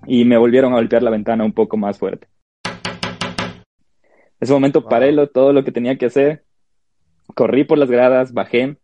[0.06, 2.28] y me volvieron a golpear la ventana un poco más fuerte.
[2.64, 6.44] En ese momento paré todo lo que tenía que hacer,
[7.34, 8.76] corrí por las gradas, bajé,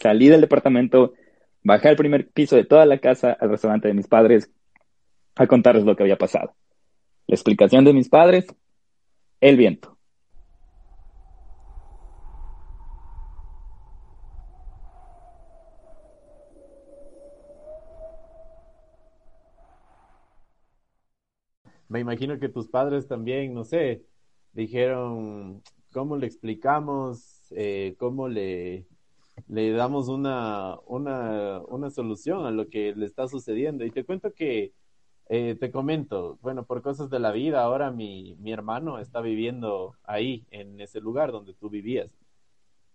[0.00, 1.14] salí del departamento,
[1.62, 4.50] bajé al primer piso de toda la casa, al restaurante de mis padres,
[5.36, 6.54] a contarles lo que había pasado.
[7.26, 8.46] La explicación de mis padres,
[9.40, 9.92] el viento.
[21.92, 24.02] me imagino que tus padres también, no sé,
[24.54, 27.46] dijeron, ¿cómo le explicamos?
[27.50, 28.86] Eh, ¿Cómo le,
[29.48, 33.84] le damos una, una, una, solución a lo que le está sucediendo?
[33.84, 34.72] Y te cuento que,
[35.28, 39.96] eh, te comento, bueno, por cosas de la vida, ahora mi, mi hermano está viviendo
[40.04, 42.16] ahí, en ese lugar donde tú vivías.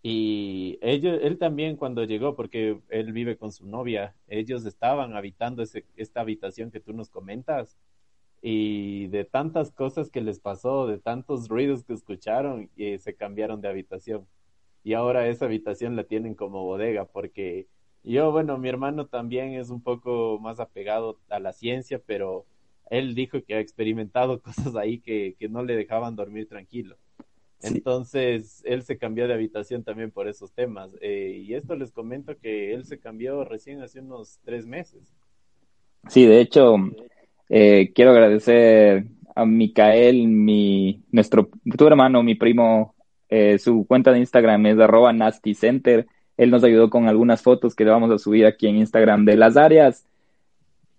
[0.04, 5.64] Y ellos, él también cuando llegó, porque él vive con su novia, ellos estaban habitando
[5.64, 7.78] ese, esta habitación que tú nos comentas
[8.42, 13.62] y de tantas cosas que les pasó, de tantos ruidos que escucharon, y se cambiaron
[13.62, 14.28] de habitación.
[14.88, 17.68] Y ahora esa habitación la tienen como bodega, porque
[18.06, 22.46] yo, bueno, mi hermano también es un poco más apegado a la ciencia, pero
[22.90, 26.96] él dijo que ha experimentado cosas ahí que, que no le dejaban dormir tranquilo.
[27.62, 30.96] Entonces, él se cambió de habitación también por esos temas.
[31.02, 35.14] Eh, y esto les comento que él se cambió recién hace unos tres meses.
[36.08, 36.78] Sí, de hecho,
[37.50, 42.96] eh, quiero agradecer a Micael, mi, nuestro, tu hermano, mi primo,
[43.30, 46.08] eh, su cuenta de Instagram es arroba nasty center.
[46.38, 49.38] Él nos ayudó con algunas fotos que le vamos a subir aquí en Instagram de
[49.38, 50.06] las áreas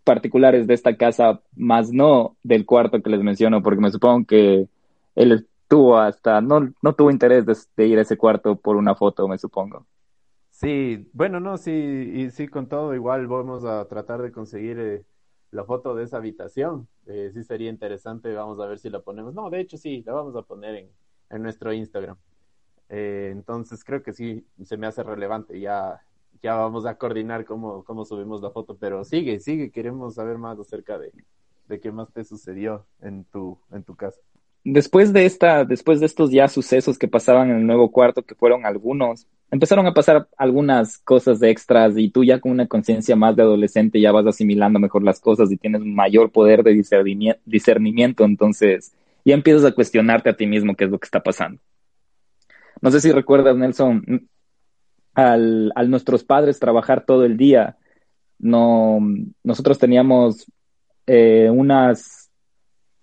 [0.04, 4.66] particulares de esta casa, más no del cuarto que les menciono, porque me supongo que
[5.14, 7.44] él tuvo hasta, no, no tuvo interés
[7.76, 9.86] de, ir a ese cuarto por una foto, me supongo.
[10.50, 15.04] Sí, bueno, no, sí, y sí, con todo igual vamos a tratar de conseguir eh,
[15.50, 16.88] la foto de esa habitación.
[17.06, 19.34] Eh, sí sería interesante, vamos a ver si la ponemos.
[19.34, 20.90] No, de hecho sí, la vamos a poner en,
[21.30, 22.16] en nuestro Instagram.
[22.88, 25.58] Eh, entonces creo que sí, se me hace relevante.
[25.60, 26.00] Ya,
[26.42, 30.58] ya vamos a coordinar cómo, cómo subimos la foto, pero sigue, sigue, queremos saber más
[30.58, 31.12] acerca de,
[31.68, 34.20] de qué más te sucedió en tu, en tu casa.
[34.64, 38.34] Después de esta, después de estos ya sucesos que pasaban en el nuevo cuarto, que
[38.34, 43.34] fueron algunos, empezaron a pasar algunas cosas extras y tú ya con una conciencia más
[43.36, 46.74] de adolescente ya vas asimilando mejor las cosas y tienes mayor poder de
[47.46, 48.92] discernimiento, entonces
[49.28, 51.60] ya empiezas a cuestionarte a ti mismo qué es lo que está pasando.
[52.80, 54.26] No sé si recuerdas, Nelson,
[55.12, 57.76] al, al nuestros padres trabajar todo el día,
[58.38, 59.00] no,
[59.44, 60.50] nosotros teníamos
[61.06, 62.30] eh, unas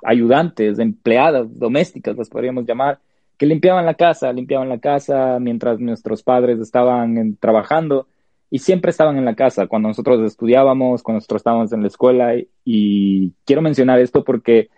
[0.03, 2.99] ayudantes, empleadas domésticas, las podríamos llamar,
[3.37, 8.07] que limpiaban la casa, limpiaban la casa mientras nuestros padres estaban trabajando
[8.49, 12.33] y siempre estaban en la casa cuando nosotros estudiábamos, cuando nosotros estábamos en la escuela
[12.63, 14.69] y quiero mencionar esto porque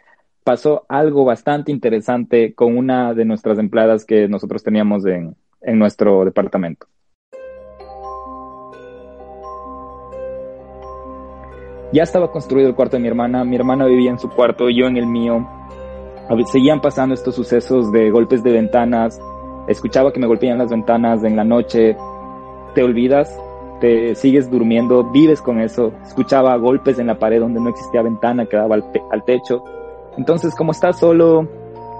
[0.47, 6.23] pasó algo bastante interesante con una de nuestras empleadas que nosotros teníamos en, en nuestro
[6.23, 6.87] departamento.
[11.91, 14.87] Ya estaba construido el cuarto de mi hermana, mi hermana vivía en su cuarto, yo
[14.87, 15.45] en el mío,
[16.49, 19.19] seguían pasando estos sucesos de golpes de ventanas,
[19.67, 21.97] escuchaba que me golpeaban las ventanas en la noche,
[22.73, 23.37] te olvidas,
[23.81, 28.45] te sigues durmiendo, vives con eso, escuchaba golpes en la pared donde no existía ventana
[28.45, 29.61] que daba al, techo.
[30.17, 31.47] Entonces, como estás solo,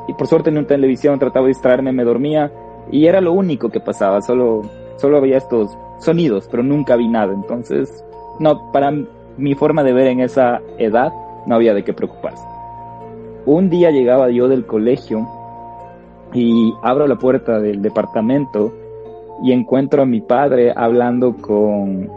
[0.08, 2.52] y por suerte en una televisión trataba de distraerme, me dormía,
[2.92, 4.62] y era lo único que pasaba, solo,
[4.98, 7.34] solo había estos sonidos, pero nunca vi nada.
[7.34, 8.04] Entonces,
[8.40, 8.92] no, para
[9.38, 11.12] mi forma de ver en esa edad,
[11.46, 12.44] no había de qué preocuparse.
[13.46, 15.28] Un día llegaba yo del colegio
[16.34, 18.74] y abro la puerta del departamento
[19.44, 22.10] y encuentro a mi padre hablando con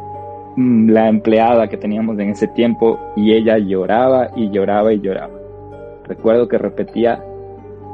[0.57, 5.40] mm, la empleada que teníamos en ese tiempo y ella lloraba y lloraba y lloraba.
[6.11, 7.25] Recuerdo que repetía,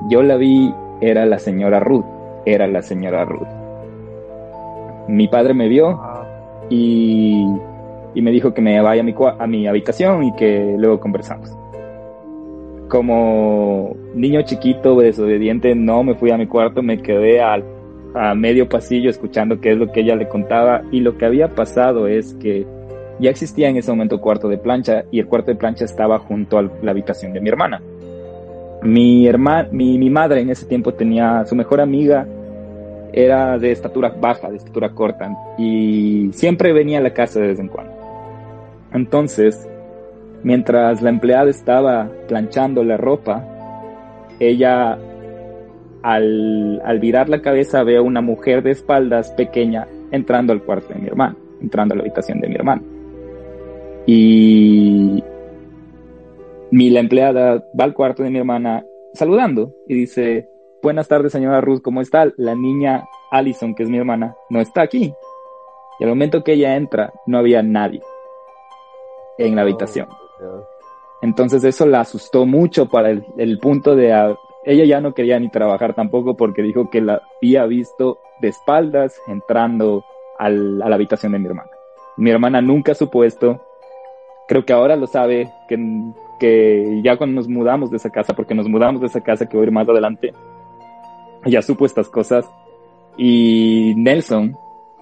[0.08, 2.06] yo la vi, era la señora Ruth,
[2.46, 3.46] era la señora Ruth.
[5.06, 6.00] Mi padre me vio
[6.70, 7.44] y,
[8.14, 11.54] me dijo que me vaya a mi, a mi habitación y que luego conversamos
[12.88, 17.64] como niño chiquito desobediente no me fui a mi cuarto, me quedé al,
[18.14, 21.48] a medio pasillo escuchando qué es lo que ella le contaba y lo que había
[21.48, 22.64] pasado es que
[23.18, 26.58] ya existía en ese momento cuarto de plancha y el cuarto de plancha estaba junto
[26.58, 27.82] a la habitación de mi hermana.
[28.86, 32.26] Mi, hermana, mi, mi madre en ese tiempo tenía su mejor amiga,
[33.12, 37.58] era de estatura baja, de estatura corta y siempre venía a la casa de vez
[37.58, 37.92] en cuando.
[38.92, 39.66] Entonces,
[40.42, 43.42] mientras la empleada estaba planchando la ropa,
[44.38, 44.98] ella
[46.02, 50.92] al, al virar la cabeza ve a una mujer de espaldas pequeña entrando al cuarto
[50.92, 52.82] de mi hermano, entrando a la habitación de mi hermano.
[54.06, 55.24] Y
[56.76, 58.84] mi la empleada va al cuarto de mi hermana
[59.14, 60.46] saludando y dice,
[60.82, 62.30] buenas tardes señora Ruth, ¿cómo está?
[62.36, 65.10] La niña Allison, que es mi hermana, no está aquí.
[65.98, 68.02] Y al momento que ella entra, no había nadie
[69.38, 70.06] en la habitación.
[71.22, 74.36] Entonces eso la asustó mucho para el, el punto de
[74.66, 79.18] ella ya no quería ni trabajar tampoco porque dijo que la había visto de espaldas
[79.28, 80.04] entrando
[80.38, 81.70] al, a la habitación de mi hermana.
[82.18, 83.62] Mi hermana nunca supo esto.
[84.46, 85.78] Creo que ahora lo sabe, que,
[86.38, 89.56] que ya cuando nos mudamos de esa casa, porque nos mudamos de esa casa que
[89.56, 90.32] voy a ir más adelante,
[91.44, 92.48] ya supo estas cosas.
[93.16, 94.56] Y Nelson,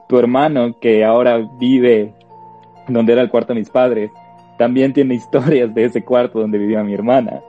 [0.09, 2.15] tu hermano, que ahora vive
[2.89, 4.11] donde era el cuarto de mis padres,
[4.59, 7.41] también tiene historias de ese cuarto donde vivía mi hermana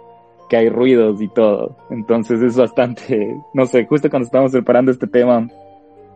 [0.49, 1.75] que hay ruidos y todo.
[1.89, 5.47] Entonces es bastante, no sé, justo cuando estábamos preparando este tema,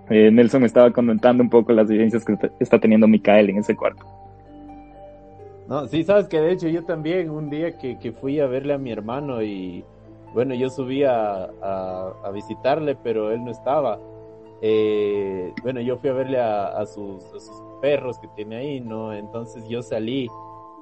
[0.10, 3.76] eh, Nelson me estaba comentando un poco las vivencias que está teniendo Micael en ese
[3.76, 4.06] cuarto.
[5.70, 8.74] No, sí, sabes que de hecho yo también un día que, que fui a verle
[8.74, 9.86] a mi hermano y
[10.34, 14.00] bueno, yo subí a, a, visitarle, pero él no estaba.
[14.64, 17.24] Eh, bueno, yo fui a verle a, sus,
[17.82, 19.14] perros que tiene ahí, ¿no?
[19.14, 20.28] Entonces yo salí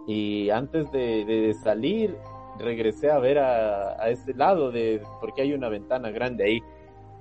[0.07, 2.17] y antes de, de salir
[2.57, 6.63] regresé a ver a, a, ese lado de, porque hay una ventana grande ahí,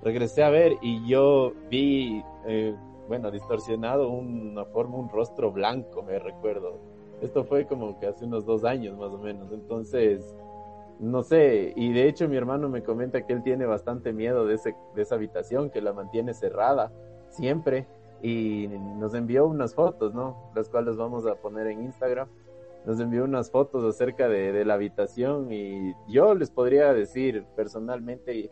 [0.02, 2.76] regresé a ver y yo vi, eh,
[3.08, 6.95] bueno, distorsionado una forma, un rostro blanco, me recuerdo.
[7.22, 10.34] Esto fue como que hace unos dos años más o menos, entonces,
[11.00, 14.54] no sé, y de hecho mi hermano me comenta que él tiene bastante miedo de,
[14.54, 16.92] ese, de esa habitación, que la mantiene cerrada
[17.30, 17.86] siempre,
[18.22, 20.50] y nos envió unas fotos, ¿no?
[20.54, 22.28] Las cuales vamos a poner en Instagram
[22.86, 28.48] nos envió unas fotos acerca de, la habitación y yo les podría decir personalmente,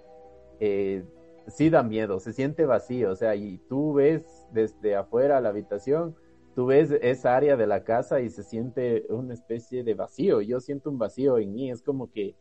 [0.58, 1.04] eh,
[1.46, 6.16] sí da miedo, se siente vacío, o sea, y tú ves desde afuera la habitación,
[6.54, 10.60] tú ves esa área de la casa y se siente una especie de vacío, yo
[10.60, 12.34] siento un vacío en mí, es como que,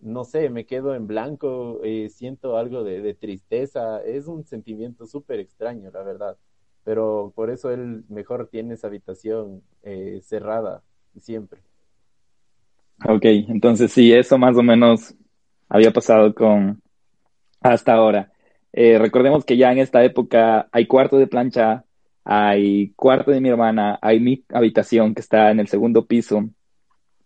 [0.00, 5.40] no sé, me quedo en blanco, eh, siento algo de, tristeza, es un sentimiento súper
[5.40, 6.36] extraño, la verdad,
[6.84, 10.82] pero por eso él mejor tiene esa habitación eh, cerrada
[11.20, 11.60] siempre.
[13.06, 15.14] Ok, entonces sí, eso más o menos
[15.68, 16.80] había pasado con
[17.60, 18.32] hasta ahora.
[18.72, 21.84] Eh, recordemos que ya en esta época hay cuarto de plancha,
[22.30, 26.44] hay cuarto de mi hermana, hay mi habitación que está en el segundo piso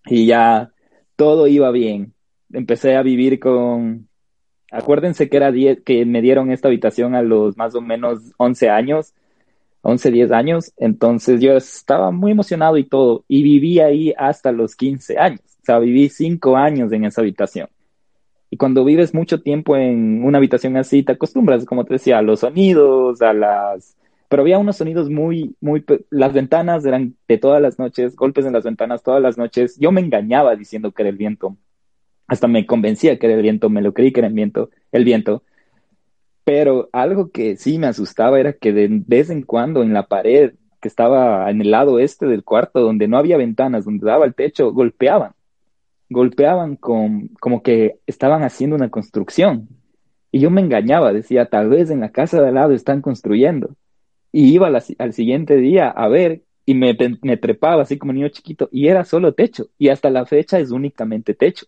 [0.06, 0.70] y ya
[1.16, 2.14] todo iba bien.
[2.52, 4.08] Empecé a vivir con,
[4.70, 8.70] acuérdense que era 10, que me dieron esta habitación a los más o menos 11
[8.70, 9.14] años
[9.82, 14.76] 11, 10 años, entonces yo estaba muy emocionado y todo, y viví ahí hasta los
[14.76, 17.68] 15 años, o sea, viví 5 años en esa habitación.
[18.48, 22.22] Y cuando vives mucho tiempo en una habitación así, te acostumbras, como te decía, a
[22.22, 23.96] los sonidos, a las...
[24.32, 25.84] Pero había unos sonidos muy, muy...
[26.08, 29.76] Las ventanas eran de todas las noches, golpes en las ventanas todas las noches.
[29.78, 31.58] Yo me engañaba diciendo que era el viento.
[32.28, 35.04] Hasta me convencía que era el viento, me lo creí que era el viento, el
[35.04, 35.42] viento.
[36.44, 40.54] Pero algo que sí me asustaba era que de vez en cuando en la pared
[40.80, 44.34] que estaba en el lado este del cuarto, donde no había ventanas, donde daba el
[44.34, 45.32] techo, golpeaban.
[46.08, 49.68] Golpeaban con, como que estaban haciendo una construcción.
[50.30, 53.76] Y yo me engañaba, decía, tal vez en la casa de al lado están construyendo.
[54.32, 54.68] Y iba
[54.98, 59.34] al siguiente día a ver y me, trepaba así como niño chiquito y era solo
[59.34, 59.68] techo.
[59.78, 61.66] Y hasta la fecha es únicamente techo.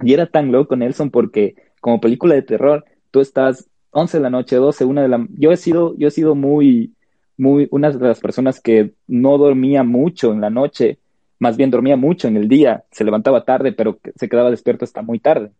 [0.00, 4.30] Y era tan loco, Nelson, porque como película de terror, tú estás 11 de la
[4.30, 6.94] noche, 12, 1 de la yo he sido yo he sido muy
[7.36, 10.98] muy una de las personas que no dormía mucho en la noche,
[11.38, 15.02] más bien dormía mucho en el día, se levantaba tarde, pero se quedaba despierto hasta
[15.02, 15.52] muy tarde.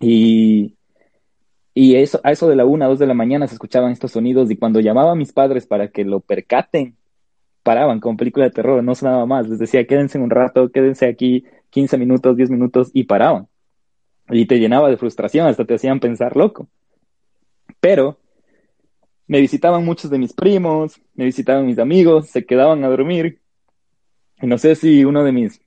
[0.00, 0.76] Y
[1.74, 4.56] y a eso de la 1, 2 de la mañana se escuchaban estos sonidos y
[4.56, 6.96] cuando llamaba a mis padres para que lo percaten,
[7.62, 11.44] paraban con película de terror, no sonaba más, les decía, "Quédense un rato, quédense aquí
[11.70, 13.48] 15 minutos, 10 minutos" y paraban.
[14.28, 16.68] Y te llenaba de frustración, hasta te hacían pensar loco.
[17.80, 18.18] Pero
[19.26, 23.40] me visitaban muchos de mis primos, me visitaban mis amigos, se quedaban a dormir.
[24.42, 25.60] Y no sé si uno de mis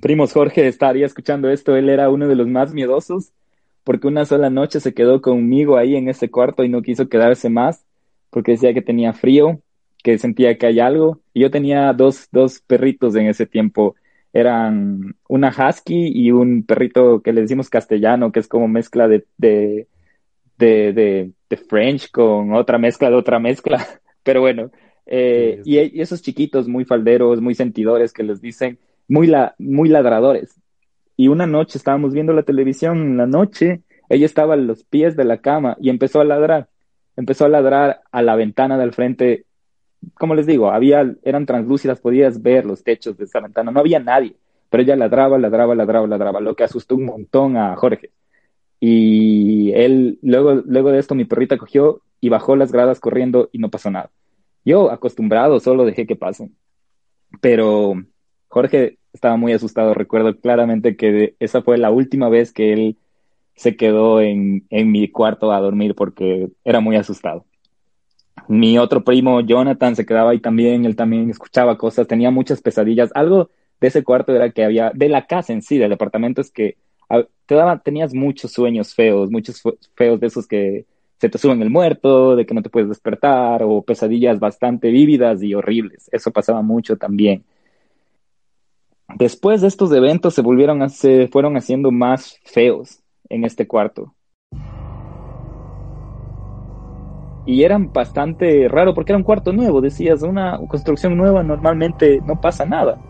[0.00, 1.76] primos, Jorge, estaría escuchando esto.
[1.76, 3.32] Él era uno de los más miedosos
[3.88, 7.48] porque una sola noche se quedó conmigo ahí en ese cuarto y no quiso quedarse
[7.48, 7.86] más,
[8.28, 9.62] porque decía que tenía frío,
[10.04, 11.22] que sentía que hay algo.
[11.32, 13.94] Y yo tenía dos, dos perritos en ese tiempo.
[14.34, 19.24] Eran una husky y un perrito que le decimos castellano, que es como mezcla de,
[19.38, 19.86] de,
[20.58, 23.86] de, de, French con otra mezcla de otra mezcla.
[24.22, 24.70] Pero bueno,
[25.06, 28.78] eh, y, y, esos chiquitos muy falderos, muy sentidores que les dicen,
[29.08, 30.60] muy, la, muy ladradores.
[31.20, 35.16] Y una noche estábamos viendo la televisión en la noche, ella estaba a los pies
[35.16, 36.68] de la cama y empezó a ladrar.
[37.16, 39.44] Empezó a ladrar a la ventana del frente.
[40.14, 44.36] Como les digo, eran translúcidas, podías ver los techos de esa ventana, no había nadie,
[44.70, 48.12] pero ella ladraba, ladraba, ladraba, ladraba, lo que asustó un montón a Jorge.
[48.78, 53.58] Y él, luego, luego de esto, mi perrita cogió y bajó las gradas corriendo y
[53.58, 54.12] no pasó nada.
[54.64, 56.56] Yo, acostumbrado, solo dejé que pasen.
[57.40, 57.94] Pero
[58.46, 59.94] Jorge estaba muy asustado.
[59.94, 62.96] Recuerdo claramente que esa fue la última vez que él
[63.54, 67.44] se quedó en, en mi cuarto a dormir porque era muy asustado.
[68.46, 70.84] Mi otro primo, Jonathan, se quedaba ahí también.
[70.84, 73.10] Él también escuchaba cosas, tenía muchas pesadillas.
[73.14, 73.50] Algo
[73.80, 76.76] de ese cuarto era que había, de la casa en sí, del departamento, es que
[77.46, 79.62] te daba, tenías muchos sueños feos, muchos
[79.94, 80.86] feos de esos que
[81.18, 85.42] se te suben el muerto, de que no te puedes despertar, o pesadillas bastante vívidas
[85.42, 86.08] y horribles.
[86.12, 87.44] Eso pasaba mucho también.
[89.16, 94.14] Después de estos eventos se volvieron a, se fueron haciendo más feos en este cuarto.
[97.46, 102.38] Y eran bastante raro porque era un cuarto nuevo, decías, una construcción nueva normalmente no
[102.38, 103.00] pasa nada.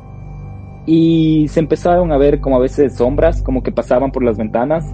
[0.86, 4.86] Y se empezaron a ver como a veces sombras, como que pasaban por las ventanas.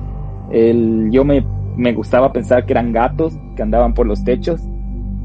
[0.50, 1.46] El, yo me,
[1.76, 4.62] me gustaba pensar que eran gatos que andaban por los techos.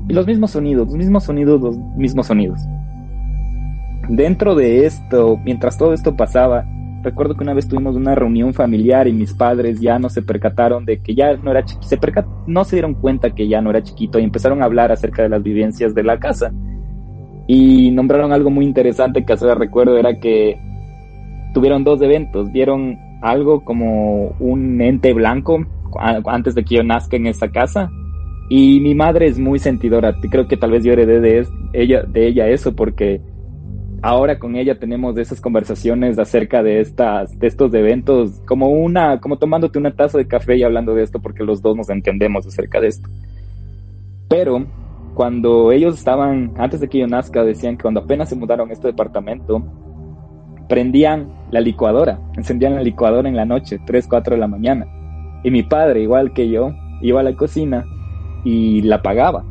[0.09, 2.59] Y los mismos sonidos, los mismos sonidos, los mismos sonidos.
[4.09, 6.65] Dentro de esto, mientras todo esto pasaba,
[7.03, 10.83] recuerdo que una vez tuvimos una reunión familiar y mis padres ya no se percataron
[10.83, 11.99] de que ya no era chiquito, se
[12.47, 15.29] no se dieron cuenta que ya no era chiquito y empezaron a hablar acerca de
[15.29, 16.51] las vivencias de la casa.
[17.47, 20.59] Y nombraron algo muy interesante que hasta recuerdo era que
[21.53, 25.67] tuvieron dos eventos, vieron algo como un ente blanco
[26.25, 27.91] antes de que yo nazca en esa casa.
[28.49, 32.25] Y mi madre es muy sentidora, creo que tal vez yo heredé de ella, de
[32.25, 33.21] ella eso porque
[34.01, 39.37] ahora con ella tenemos esas conversaciones acerca de estas de estos eventos como una como
[39.37, 42.79] tomándote una taza de café y hablando de esto porque los dos nos entendemos acerca
[42.79, 43.09] de esto.
[44.29, 44.65] Pero
[45.13, 48.73] cuando ellos estaban antes de que yo nazca decían que cuando apenas se mudaron a
[48.73, 49.63] este departamento
[50.67, 54.85] prendían la licuadora encendían la licuadora en la noche 3, 4 de la mañana.
[55.43, 57.85] Y mi padre igual que yo iba a la cocina
[58.43, 59.43] y la apagaba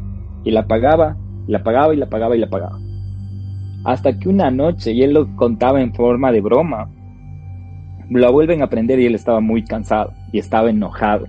[0.44, 2.87] y la apagaba la apagaba y la apagaba y la apagaba
[3.84, 6.88] hasta que una noche, y él lo contaba en forma de broma,
[8.10, 11.26] lo vuelven a prender y él estaba muy cansado y estaba enojado.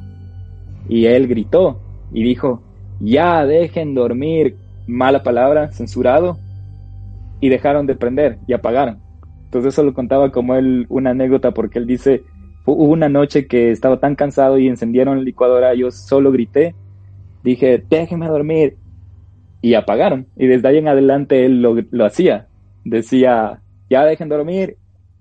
[0.88, 1.80] Y él gritó
[2.12, 2.62] y dijo,
[3.00, 4.56] ya dejen dormir,
[4.88, 6.38] mala palabra, censurado,
[7.42, 9.00] y dejaron de prender y apagaron.
[9.46, 12.24] Entonces eso lo contaba como él una anécdota porque él dice,
[12.66, 16.76] hubo una noche que estaba tan cansado y encendieron la licuadora, yo solo grité,
[17.44, 18.78] dije, déjenme dormir,
[19.62, 20.28] y apagaron.
[20.36, 22.48] Y desde ahí en adelante él lo, hacía.
[22.84, 24.78] Decía, ya dejen dormir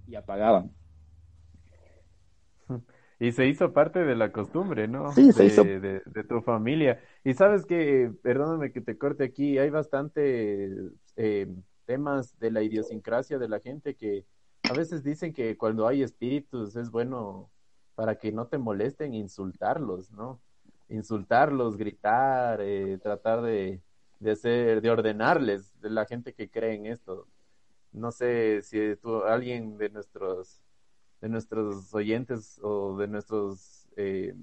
[0.07, 0.70] y apagaban.
[3.20, 5.11] Y se hizo parte de la costumbre, ¿no?
[5.12, 5.64] Sí, se de, hizo.
[5.64, 7.01] De, tu familia.
[7.24, 10.70] Y sabes que, perdóname que te corte aquí, hay bastante
[11.16, 11.49] eh,
[11.84, 14.24] temas de la idiosincrasia de la gente que
[14.70, 17.51] a veces dicen que cuando hay espíritus es bueno
[17.97, 20.41] para que no te molesten insultarlos, ¿no?
[20.89, 23.80] Insultarlos, gritar, eh, tratar de,
[24.21, 27.27] de hacer, de ordenarles, de la gente que cree en esto.
[27.93, 28.79] No sé si
[29.27, 30.61] alguien de nuestros,
[31.21, 34.35] de nuestros oyentes o de nuestros, eh,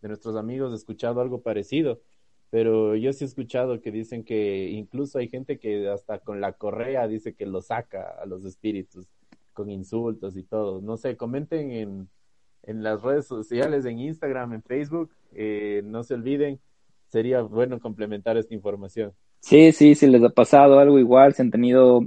[0.00, 2.00] de nuestros amigos ha escuchado algo parecido,
[2.50, 6.52] pero yo sí he escuchado que dicen que incluso hay gente que hasta con la
[6.52, 9.06] correa dice que lo saca a los espíritus,
[9.52, 10.80] con insultos y todo.
[10.82, 12.08] No sé, comenten en,
[12.62, 16.60] en las redes sociales, en Instagram, en Facebook, eh, no se olviden
[17.12, 19.12] sería bueno complementar esta información.
[19.40, 22.06] Sí, sí, si les ha pasado algo igual, si han tenido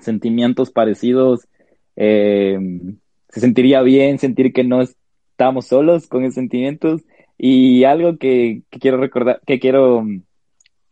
[0.00, 1.48] sentimientos parecidos,
[1.96, 2.56] eh,
[3.28, 7.02] se sentiría bien sentir que no estamos solos con esos sentimientos.
[7.36, 10.06] Y algo que, quiero recordar, que quiero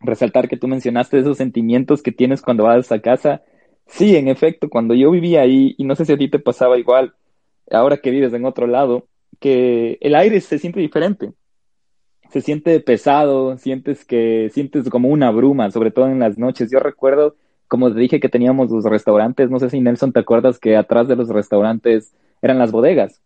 [0.01, 3.43] resaltar que tú mencionaste, esos sentimientos que tienes cuando vas a casa.
[3.87, 6.77] Sí, en efecto, cuando yo vivía ahí, y no sé si a ti te pasaba
[6.77, 7.13] igual,
[7.71, 9.07] ahora que vives en otro lado,
[9.39, 11.31] que el aire se siente diferente
[12.29, 16.71] se siente pesado, sientes que sientes como una bruma, sobre todo en las noches.
[16.71, 17.35] Yo recuerdo,
[17.67, 21.07] como te dije, que teníamos los restaurantes, no sé si Nelson te acuerdas que atrás
[21.07, 23.21] de los restaurantes eran las bodegas,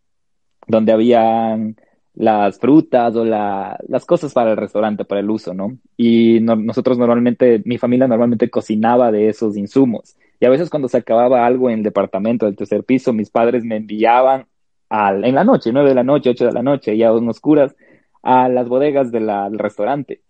[0.68, 1.76] donde habían
[2.16, 5.78] las frutas o las cosas para el restaurante, para el uso, ¿no?
[5.98, 10.16] Y nosotros normalmente, mi familia normalmente cocinaba de esos insumos.
[10.40, 13.64] Y a veces cuando se acababa algo en el departamento del tercer piso, mis padres
[13.64, 14.46] me enviaban
[14.90, 17.76] al, en la noche, nueve de la noche, ocho de la noche, ya en oscuras,
[18.24, 20.22] a las bodegas del restaurante.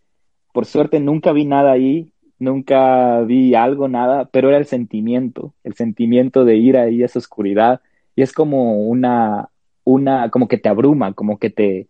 [0.52, 5.76] Por suerte nunca vi nada ahí, nunca vi algo, nada, pero era el sentimiento, el
[5.76, 7.82] sentimiento de ir ahí a esa oscuridad.
[8.16, 9.50] Y es como una,
[9.84, 11.88] una, como que te abruma, como que te,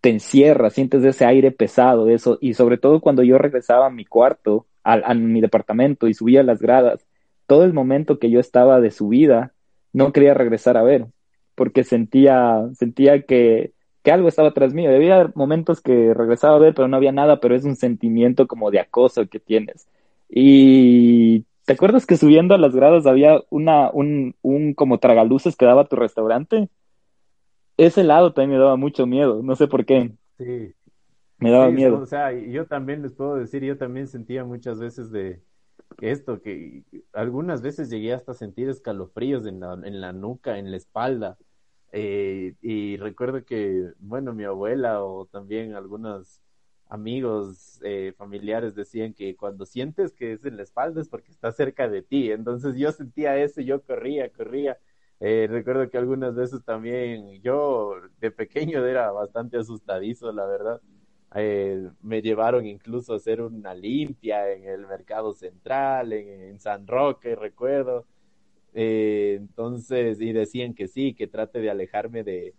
[0.00, 4.04] te encierra, sientes ese aire pesado, eso, y sobre todo cuando yo regresaba a mi
[4.04, 7.06] cuarto, a, mi departamento y subía las gradas,
[7.46, 9.54] todo el momento que yo estaba de subida,
[9.94, 11.06] no quería regresar a ver,
[11.54, 13.72] porque sentía, sentía que,
[14.04, 14.90] que algo estaba tras mío.
[14.94, 18.70] Había momentos que regresaba a ver, pero no había nada, pero es un sentimiento como
[18.70, 19.88] de acoso que tienes.
[20.28, 25.66] Y ¿te acuerdas que subiendo a las gradas había una, un, un como tragaluces que
[25.66, 26.68] daba tu restaurante?
[27.76, 30.12] ese lado también me daba mucho miedo, no sé por qué.
[30.38, 30.74] Sí.
[31.38, 31.98] Me daba miedo.
[31.98, 35.42] O sea, yo también les puedo decir, yo también sentía muchas veces de
[36.00, 40.76] esto, que algunas veces llegué hasta sentir escalofríos en la, en la nuca, en la
[40.76, 41.36] espalda.
[41.96, 46.40] Eh, y recuerdo que, bueno, mi abuela o también algunos
[46.88, 51.52] amigos eh, familiares decían que cuando sientes que es en la espalda es porque está
[51.52, 52.30] cerca de ti.
[52.32, 54.78] Entonces yo sentía eso, yo corría, corría
[55.20, 60.80] eh, recuerdo que algunas veces también yo de pequeño era bastante asustadizo, la verdad.
[61.34, 67.34] Eh, me llevaron incluso a hacer una limpia en el mercado central, en, San Roque,
[67.36, 68.06] recuerdo.
[68.74, 72.54] Eh, entonces, y decían que sí, que trate de alejarme de,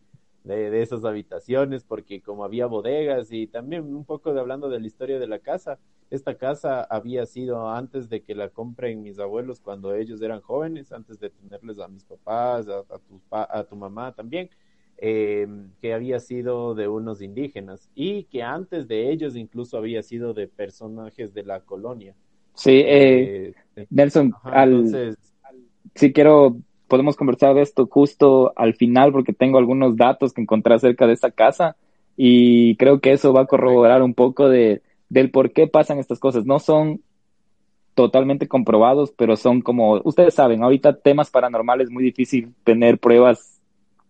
[0.46, 4.88] de, esas habitaciones, porque como había bodegas y también un poco de hablando de la
[4.88, 5.78] historia de la casa,
[6.10, 10.92] esta casa había sido antes de que la compren mis abuelos cuando ellos eran jóvenes,
[10.92, 14.50] antes de tenerles a mis papás, a, tu, a tu mamá también,
[14.98, 15.48] eh,
[15.82, 20.48] que había sido de unos indígenas y que antes de ellos incluso había sido de
[20.48, 22.16] personajes de la colonia.
[22.54, 24.88] Sí, eh, eh, Nelson, al,
[25.96, 30.76] sí quiero podemos conversar de esto justo al final porque tengo algunos datos que encontré
[30.76, 31.76] acerca de esta casa
[32.16, 36.20] y creo que eso va a corroborar un poco de, del por qué pasan estas
[36.20, 36.46] cosas.
[36.46, 37.02] No son
[37.94, 43.60] totalmente comprobados, pero son como, ustedes saben, ahorita temas paranormales es muy difícil tener pruebas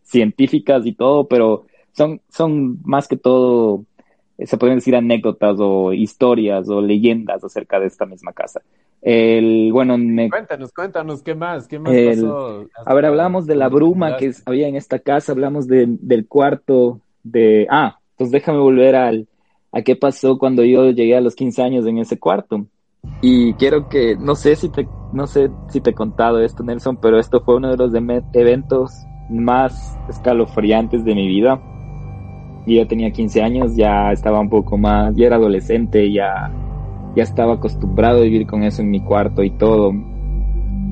[0.03, 3.85] científicas y todo, pero son, son más que todo
[4.43, 8.61] se pueden decir anécdotas o historias o leyendas acerca de esta misma casa.
[9.01, 9.95] El, bueno,
[10.29, 11.67] Cuéntanos, cuéntanos, ¿qué más?
[11.67, 12.65] ¿Qué más pasó?
[12.85, 17.67] A ver, hablamos de la bruma que había en esta casa, hablamos del cuarto de...
[17.69, 19.27] Ah, pues déjame volver al,
[19.71, 22.65] a qué pasó cuando yo llegué a los 15 años en ese cuarto.
[23.21, 26.97] Y quiero que, no sé si te, no sé si te he contado esto, Nelson,
[26.97, 27.93] pero esto fue uno de los
[28.33, 28.91] eventos
[29.29, 31.61] más escalofriantes de mi vida
[32.65, 36.51] yo ya tenía 15 años, ya estaba un poco más, ya era adolescente, ya,
[37.15, 39.93] ya estaba acostumbrado a vivir con eso en mi cuarto y todo.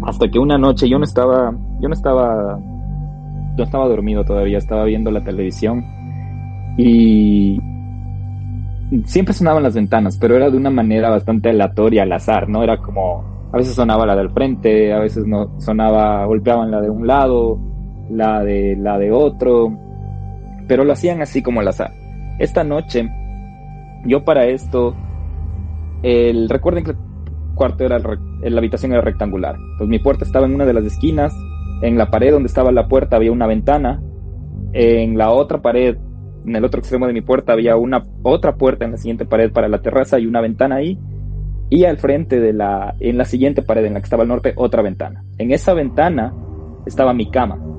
[0.04, 2.60] Hasta que una noche yo no estaba, yo no estaba,
[3.58, 5.84] yo estaba dormido todavía, estaba viendo la televisión
[6.78, 7.60] y
[9.06, 12.64] siempre sonaban las ventanas, pero era de una manera bastante aleatoria, al azar, ¿no?
[12.64, 16.90] Era como, a veces sonaba la del frente, a veces no sonaba, golpeaban la de
[16.90, 17.60] un lado,
[18.12, 19.83] la de la de otro
[20.68, 21.92] pero lo hacían así como al azar.
[22.40, 23.10] Esta noche,
[24.06, 24.96] yo para esto,
[26.02, 26.98] el, recuerden que el
[27.56, 29.56] cuarto era, la habitación era rectangular.
[29.56, 31.34] Entonces mi puerta estaba en una de las esquinas,
[31.82, 34.02] en la pared donde estaba la puerta había una ventana,
[34.74, 35.98] en la otra pared,
[36.46, 39.52] en el otro extremo de mi puerta había una otra puerta en la siguiente pared
[39.52, 40.98] para la terraza y una ventana ahí.
[41.70, 44.54] Y al frente de la, en la siguiente pared en la que estaba al norte,
[44.56, 45.24] otra ventana.
[45.38, 46.34] En esa ventana
[46.86, 47.73] estaba mi cama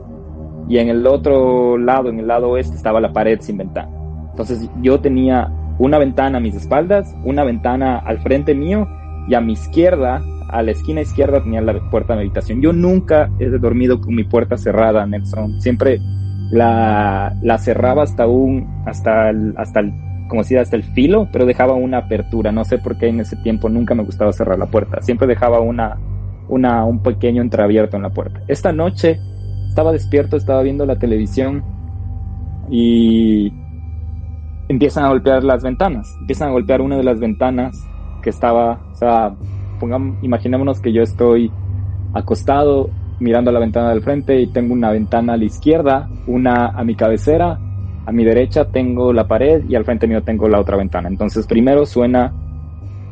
[0.68, 3.90] y en el otro lado, en el lado oeste, estaba la pared sin ventana.
[4.30, 8.88] Entonces yo tenía una ventana a mis espaldas, una ventana al frente mío
[9.28, 12.60] y a mi izquierda, a la esquina izquierda tenía la puerta de habitación.
[12.60, 15.60] Yo nunca he dormido con mi puerta cerrada, Nelson.
[15.60, 16.00] Siempre
[16.50, 19.92] la, la cerraba hasta un, hasta hasta el,
[20.28, 22.52] como si hasta el filo, pero dejaba una apertura.
[22.52, 25.02] No sé por qué en ese tiempo nunca me gustaba cerrar la puerta.
[25.02, 25.98] Siempre dejaba una,
[26.48, 28.40] una, un pequeño entreabierto en la puerta.
[28.48, 29.18] Esta noche
[29.75, 31.64] estaba despierto, estaba viendo la televisión
[32.70, 33.53] y
[34.68, 37.85] empiezan a golpear las ventanas, empiezan a golpear una de las ventanas
[38.22, 39.35] que estaba, o sea,
[39.81, 41.51] pongamos, imaginémonos que yo estoy
[42.12, 46.66] acostado mirando a la ventana del frente y tengo una ventana a la izquierda, una
[46.66, 47.59] a mi cabecera,
[48.07, 51.09] a mi derecha tengo la pared y al frente mío tengo la otra ventana.
[51.09, 52.33] Entonces primero suena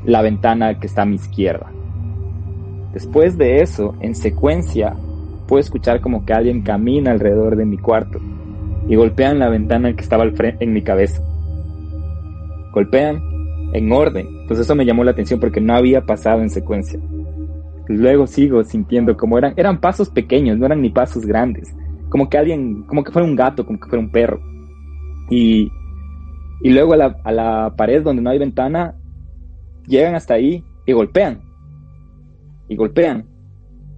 [0.04, 1.72] la ventana que está a mi izquierda.
[2.92, 4.94] Después de eso, en secuencia,
[5.52, 8.18] puedo escuchar como que alguien camina alrededor de mi cuarto.
[8.88, 11.22] y golpean la ventana que estaba al frente, en mi cabeza.
[12.72, 13.22] Golpean
[13.74, 14.26] en orden.
[14.40, 16.98] Entonces eso me llamó la atención porque no había pasado en secuencia.
[17.86, 21.70] Luego sigo sintiendo como eran, eran pasos pequeños, no eran ni pasos grandes.
[22.08, 24.40] Como que alguien, como que fuera un gato, como que fuera un perro.
[25.28, 25.70] Y,
[26.62, 28.94] y luego a la, a la pared donde no hay ventana,
[29.86, 31.42] llegan hasta ahí y golpean.
[32.68, 33.31] Y golpean.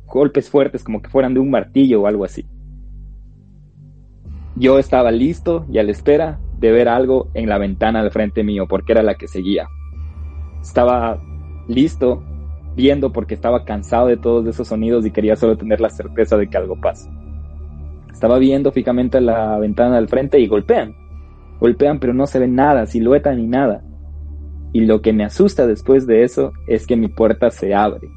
[0.07, 2.47] Golpes fuertes como que fueran de un martillo o algo así.
[4.57, 8.45] Yo estaba listo y a la espera de ver algo en la ventana al frente
[8.45, 9.67] mío, porque era la que seguía.
[10.63, 11.21] Estaba
[11.67, 12.23] listo,
[12.77, 16.49] viendo porque estaba cansado de todos esos sonidos y quería solo tener la certeza de
[16.49, 17.11] que algo pasa.
[18.13, 20.95] Estaba viendo fijamente la ventana al frente y golpean.
[21.61, 23.83] Golpean, pero no se ve nada, silueta ni nada.
[24.73, 28.09] Y lo que me asusta después de eso es que mi puerta se abre.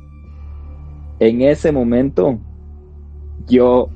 [1.20, 2.40] En ese momento,
[3.48, 3.90] yo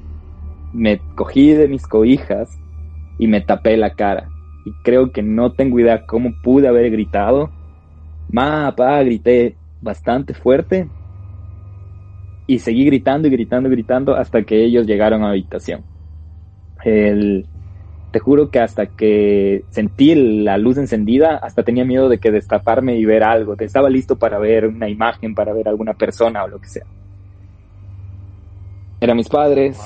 [0.73, 2.49] me cogí de mis cobijas
[3.19, 4.27] y me tapé la cara.
[4.65, 7.51] Y creo que no tengo idea cómo pude haber gritado.
[8.29, 10.87] Ma, pa, grité bastante fuerte.
[12.47, 15.83] Y seguí gritando y gritando y gritando hasta que ellos llegaron a la habitación.
[16.83, 17.45] El,
[18.11, 22.97] te juro que hasta que sentí la luz encendida, hasta tenía miedo de que destaparme
[22.97, 23.55] y ver algo.
[23.57, 26.85] Estaba listo para ver una imagen, para ver alguna persona o lo que sea.
[29.01, 29.79] Eran mis padres,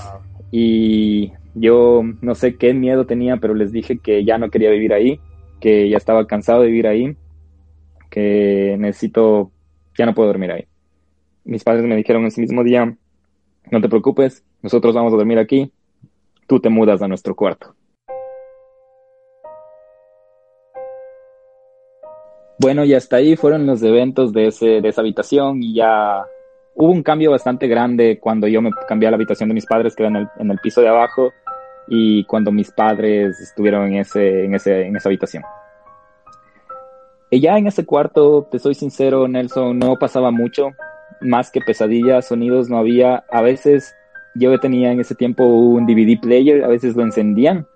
[0.51, 4.91] y yo no sé qué miedo tenía, pero les dije que ya no quería vivir
[4.91, 5.21] ahí,
[5.61, 7.15] que ya estaba cansado de vivir ahí,
[8.09, 9.51] que necesito,
[9.97, 10.65] ya no puedo dormir ahí.
[11.45, 12.93] Mis padres me dijeron ese mismo día,
[13.71, 15.71] no te preocupes, nosotros vamos a dormir aquí,
[16.45, 17.73] tú te mudas a nuestro cuarto.
[22.59, 26.25] Bueno, y hasta ahí fueron los eventos de, ese, de esa habitación y ya
[26.75, 29.95] hubo un cambio bastante grande cuando yo me cambié a la habitación de mis padres,
[29.95, 31.31] que era en el, piso de abajo,
[31.87, 35.43] y cuando mis padres estuvieron en, ese, en, ese, en esa habitación.
[37.29, 40.71] Y ya en ese cuarto, te soy sincero, Nelson, no pasaba mucho,
[41.21, 43.23] más que pesadillas, sonidos no había.
[43.31, 43.95] A veces
[44.35, 47.67] yo tenía en ese tiempo un DVD player, a veces lo encendían,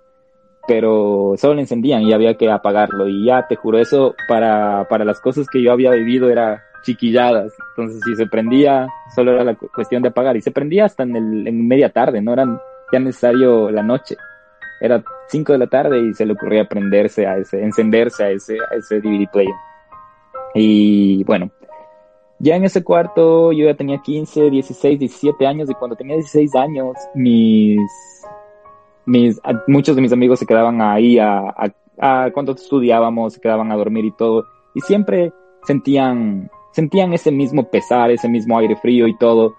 [0.68, 3.08] pero solo lo encendían y había que apagarlo.
[3.08, 7.52] Y ya te juro, eso para, para las cosas que yo había vivido era chiquilladas.
[7.70, 10.36] Entonces, si se prendía, solo era la cuestión de apagar.
[10.36, 12.46] Y se prendía hasta en, el, media tarde, no era
[12.92, 14.16] ya necesario la noche.
[14.80, 18.56] Era 5 de la tarde y se le ocurría prenderse a ese, encenderse a ese,
[18.58, 19.54] a ese DVD player.
[20.54, 21.50] Y bueno,
[22.38, 26.54] ya en ese cuarto yo ya tenía 15, 16, 17 años y cuando tenía 16
[26.54, 27.78] años mis,
[29.04, 31.54] mis muchos de mis amigos se quedaban ahí a,
[32.32, 34.46] cuando estudiábamos, se quedaban a dormir y todo.
[34.74, 35.32] Y siempre
[35.64, 39.54] sentían sentían ese mismo pesar, ese mismo aire frío y todo.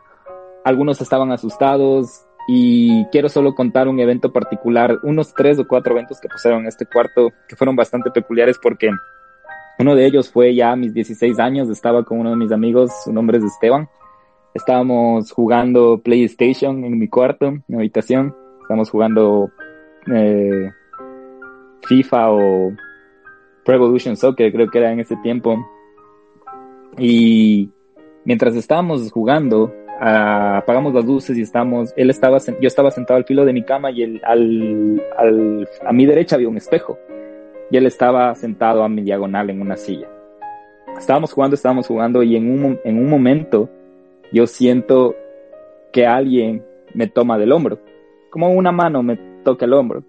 [0.64, 6.20] Algunos estaban asustados y quiero solo contar un evento particular, unos tres o cuatro eventos
[6.20, 8.90] que pasaron en este cuarto que fueron bastante peculiares porque
[9.80, 12.92] uno de ellos fue ya a mis 16 años, estaba con uno de mis amigos,
[13.04, 13.90] su nombre es Esteban.
[14.54, 18.36] Estábamos jugando PlayStation en mi cuarto, en mi habitación.
[18.62, 19.50] Estábamos jugando
[20.14, 20.70] eh,
[21.88, 22.74] FIFA o
[23.64, 25.58] Pro Evolution Soccer, creo que era en ese tiempo.
[26.98, 27.70] Y
[28.26, 33.26] mientras estábamos jugando, ah, apagamos las luces y estamos, él estaba, yo estaba sentado al
[33.26, 34.22] filo de mi cama y al,
[35.18, 36.98] al, a mi derecha había un espejo
[37.70, 40.10] y él estaba sentado a mi diagonal en una silla.
[40.98, 43.70] Estábamos jugando, estábamos jugando y en un, en un momento
[44.32, 45.16] yo siento
[45.92, 46.64] que alguien
[46.94, 47.80] me toma del hombro,
[48.30, 50.04] como una mano me toca el hombro.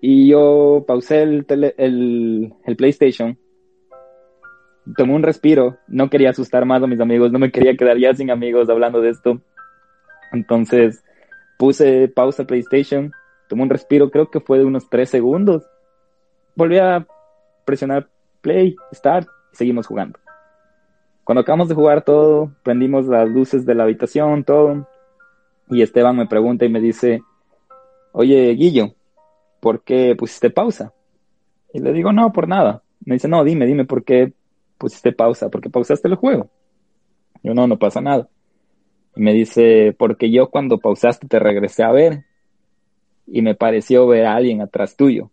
[0.00, 1.46] Y yo pausé el,
[1.76, 3.36] el, el PlayStation
[4.96, 8.14] tomé un respiro, no quería asustar más a mis amigos, no me quería quedar ya
[8.14, 9.40] sin amigos hablando de esto.
[10.32, 11.02] Entonces
[11.58, 13.12] puse pausa PlayStation,
[13.48, 15.66] tomé un respiro, creo que fue de unos tres segundos.
[16.56, 17.06] Volví a
[17.64, 18.08] presionar
[18.40, 20.18] play, start y seguimos jugando.
[21.24, 24.88] Cuando acabamos de jugar todo, prendimos las luces de la habitación, todo.
[25.68, 27.22] Y Esteban me pregunta y me dice,
[28.12, 28.94] oye Guillo,
[29.60, 30.92] ¿por qué pusiste pausa?
[31.72, 32.82] Y le digo, no, por nada.
[33.04, 34.32] Me dice, no, dime, dime por qué
[34.80, 36.50] pusiste pausa, porque pausaste el juego.
[37.42, 38.28] Yo no, no pasa nada.
[39.14, 42.24] Me dice, porque yo cuando pausaste te regresé a ver
[43.26, 45.30] y me pareció ver a alguien atrás tuyo.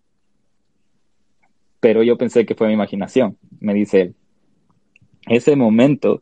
[1.80, 4.16] Pero yo pensé que fue mi imaginación, me dice él.
[5.28, 6.22] Ese momento,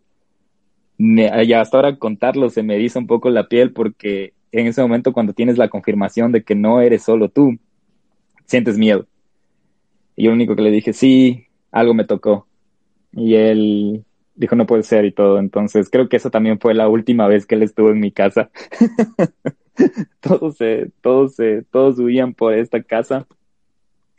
[0.97, 4.81] me, ya hasta ahora contarlo se me eriza un poco la piel porque en ese
[4.81, 7.57] momento cuando tienes la confirmación de que no eres solo tú,
[8.45, 9.07] sientes miedo.
[10.15, 12.47] Y yo lo único que le dije, sí, algo me tocó.
[13.15, 14.05] Y él
[14.35, 15.39] dijo, no puede ser y todo.
[15.39, 18.49] Entonces creo que eso también fue la última vez que él estuvo en mi casa.
[20.19, 23.25] todos, se, todos, se, todos huían por esta casa.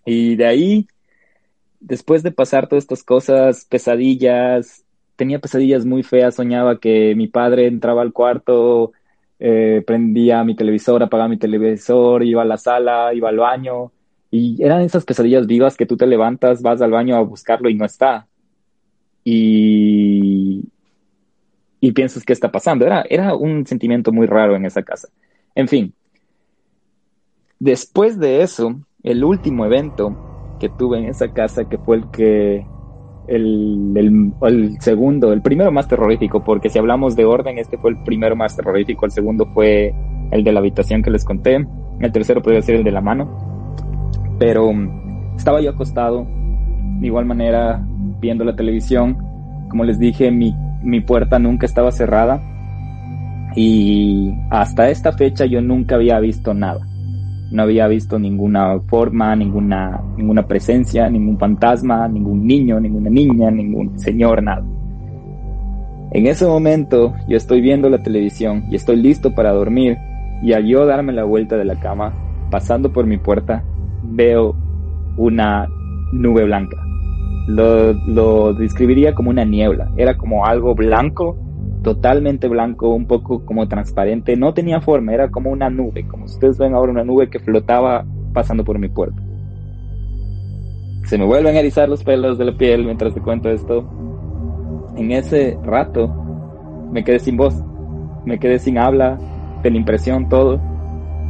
[0.04, 0.86] Y de ahí,
[1.80, 4.84] después de pasar todas estas cosas, pesadillas,
[5.16, 8.92] tenía pesadillas muy feas, soñaba que mi padre entraba al cuarto,
[9.38, 13.92] eh, prendía mi televisor, apagaba mi televisor, iba a la sala, iba al baño,
[14.30, 17.74] y eran esas pesadillas vivas que tú te levantas, vas al baño a buscarlo y
[17.74, 18.26] no está.
[19.28, 20.62] Y,
[21.80, 22.86] y piensas qué está pasando.
[22.86, 25.08] Era, era un sentimiento muy raro en esa casa.
[25.56, 25.92] En fin,
[27.58, 32.64] después de eso, el último evento que tuve en esa casa, que fue el que
[33.26, 38.02] el, el, segundo, el primero más terrorífico, porque si hablamos de orden, este fue el
[38.04, 39.92] primero más terrorífico, el segundo fue
[40.30, 41.66] el de la habitación que les conté,
[42.00, 43.28] el tercero podría ser el de la mano,
[44.38, 44.70] pero
[45.36, 46.26] estaba yo acostado,
[47.00, 47.84] de igual manera,
[48.20, 49.18] viendo la televisión,
[49.68, 52.40] como les dije, mi, mi puerta nunca estaba cerrada,
[53.56, 56.86] y hasta esta fecha yo nunca había visto nada.
[57.50, 63.98] No había visto ninguna forma, ninguna, ninguna presencia, ningún fantasma, ningún niño, ninguna niña, ningún
[63.98, 64.64] señor, nada.
[66.10, 69.96] En ese momento yo estoy viendo la televisión y estoy listo para dormir
[70.42, 72.12] y al yo darme la vuelta de la cama,
[72.50, 73.64] pasando por mi puerta,
[74.02, 74.54] veo
[75.16, 75.66] una
[76.12, 76.85] nube blanca.
[77.46, 79.90] Lo, lo describiría como una niebla.
[79.96, 81.36] Era como algo blanco
[81.86, 86.58] totalmente blanco, un poco como transparente, no tenía forma, era como una nube, como ustedes
[86.58, 89.22] ven ahora una nube que flotaba pasando por mi puerta.
[91.04, 93.88] Se me vuelven a erizar los pelos de la piel mientras te cuento esto.
[94.96, 96.08] En ese rato
[96.90, 97.54] me quedé sin voz,
[98.24, 99.16] me quedé sin habla,
[99.62, 100.60] de la impresión, todo.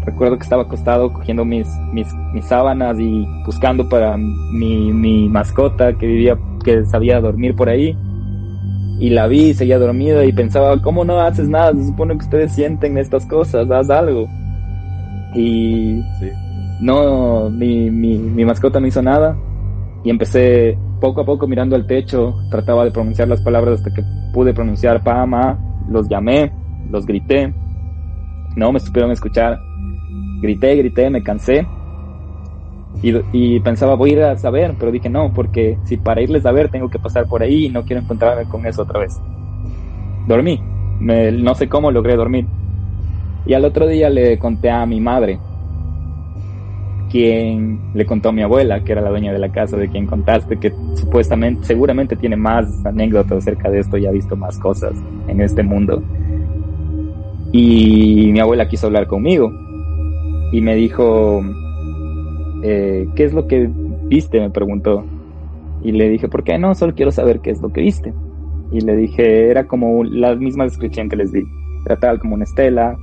[0.07, 5.93] Recuerdo que estaba acostado cogiendo mis, mis, mis sábanas y buscando para mi, mi mascota
[5.95, 7.97] que vivía, que sabía dormir por ahí.
[9.01, 11.73] Y la vi, seguía dormida y pensaba, ¿cómo no haces nada?
[11.75, 14.27] Se supone que ustedes sienten estas cosas, haz algo.
[15.35, 16.01] Y
[16.81, 19.37] no, mi, mi, mi mascota no hizo nada.
[20.05, 24.03] Y empecé poco a poco mirando al techo, trataba de pronunciar las palabras hasta que
[24.33, 25.59] pude pronunciar Pama,
[25.91, 26.53] los llamé,
[26.91, 27.53] los grité,
[28.57, 29.59] no me supieron escuchar,
[30.41, 31.67] grité, grité, me cansé
[33.33, 36.53] y, pensaba, voy a ir a saber, pero dije no, porque si para irles a
[36.53, 39.21] ver tengo que pasar por ahí y no quiero encontrarme con eso otra vez.
[40.27, 40.61] Dormí,
[41.01, 42.47] no sé cómo logré dormir.
[43.45, 45.39] Y al otro día le conté a mi madre,
[47.11, 50.07] quien le contó a mi abuela, que era la dueña de la casa de quien
[50.07, 54.95] contaste, que supuestamente, seguramente tiene más anécdotas acerca de esto y ha visto más cosas
[55.29, 56.03] en este mundo.
[57.53, 59.66] Y mi abuela quiso hablar conmigo
[60.53, 61.43] y me dijo,
[62.63, 63.69] eh, ¿qué es lo que
[64.05, 64.41] viste?
[64.41, 65.05] Me preguntó.
[65.83, 66.75] Y le dije, ¿por qué no?
[66.75, 68.13] Solo quiero saber qué es lo que viste.
[68.73, 71.43] Y le dije, era como la misma descripción que les di.
[71.85, 72.97] Era tal como una estela.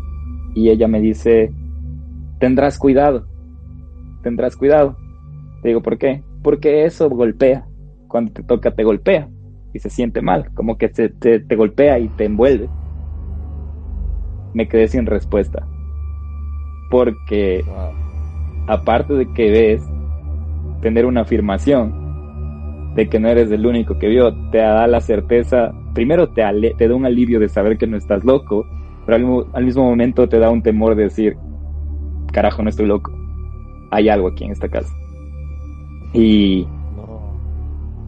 [0.54, 1.52] Y ella me dice,
[2.40, 3.26] tendrás cuidado.
[4.22, 4.98] Tendrás cuidado.
[5.64, 6.24] Le digo, ¿por qué?
[6.42, 7.66] Porque eso golpea.
[8.08, 9.30] Cuando te toca, te golpea.
[9.74, 10.54] Y se siente mal.
[10.54, 12.70] Como que te, te golpea y te envuelve.
[14.54, 15.66] Me quedé sin respuesta.
[16.94, 17.66] Porque
[18.68, 19.84] aparte de que ves,
[20.80, 25.74] tener una afirmación de que no eres el único que vio, te da la certeza,
[25.96, 28.68] primero te, da un alivio de saber que no estás loco,
[29.08, 31.36] pero al, mismo momento te da un temor de decir,
[32.32, 33.12] carajo, no estoy loco,
[33.90, 34.94] hay algo aquí en esta casa.
[36.14, 36.68] Y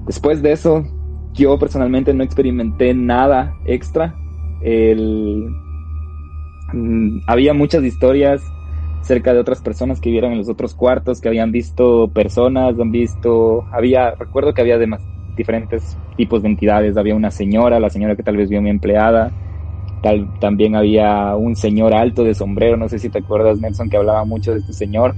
[0.06, 0.86] después de eso,
[1.34, 4.14] yo personalmente no experimenté nada extra.
[4.62, 5.50] El,
[6.72, 8.44] mm, había muchas historias
[9.06, 12.92] cerca de otras personas que vivieron en los otros cuartos, que habían visto personas, han
[12.92, 15.02] visto, había, recuerdo que había demás,
[15.38, 19.32] diferentes tipos de entidades, había una señora, la señora que tal vez vio mi empleada,
[20.02, 23.98] tal, también había un señor alto de sombrero, no sé si te acuerdas Nelson que
[23.98, 25.14] hablaba mucho de este señor,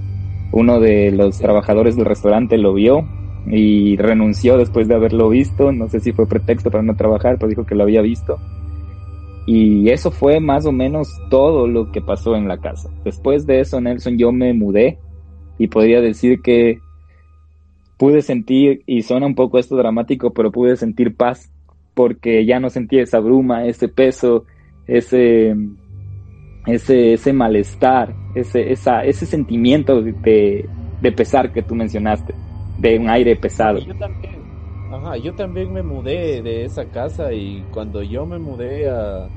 [0.51, 3.07] uno de los trabajadores del restaurante lo vio
[3.45, 7.49] y renunció después de haberlo visto, no sé si fue pretexto para no trabajar, pero
[7.49, 8.38] dijo que lo había visto
[9.47, 12.89] y eso fue más o menos todo lo que pasó en la casa.
[13.05, 14.99] Después de eso, Nelson, yo me mudé
[15.57, 16.79] y podría decir que
[17.97, 21.49] pude sentir, y suena un poco esto dramático, pero pude sentir paz
[21.93, 24.43] porque ya no sentía esa bruma, ese peso,
[24.85, 25.55] ese,
[26.67, 30.67] ese, ese malestar, ese, esa, ese sentimiento de,
[31.01, 32.35] de pesar que tú mencionaste,
[32.79, 33.79] de un aire pesado.
[33.79, 34.36] Yo también,
[34.89, 39.33] Ajá, yo también me mudé de esa casa y cuando yo me mudé a,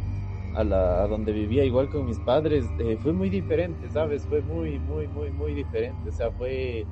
[0.52, 4.28] a, la, a donde vivía igual con mis padres, eh, fue muy diferente, ¿sabes?
[4.28, 6.08] Fue muy, muy, muy, muy diferente.
[6.10, 6.88] O sea, fue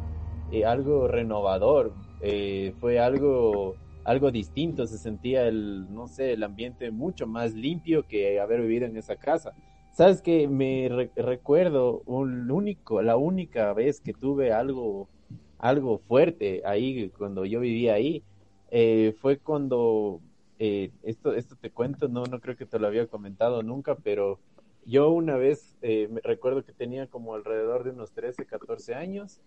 [0.48, 4.86] eh, algo renovador, eh, fue algo, algo distinto.
[4.88, 9.16] Se sentía el, no sé, el ambiente mucho más limpio que haber vivido en esa
[9.16, 9.54] casa.
[9.90, 15.11] Sabes que me recuerdo un único, la única vez que tuve algo,
[15.59, 18.24] algo fuerte ahí cuando yo vivía ahí,
[18.70, 20.20] eh, fue cuando
[20.58, 24.38] eh, esto, esto te cuento, no, no creo que te lo había comentado nunca, pero
[24.84, 29.40] yo una vez eh, recuerdo que tenía como alrededor de unos 13, 14 años.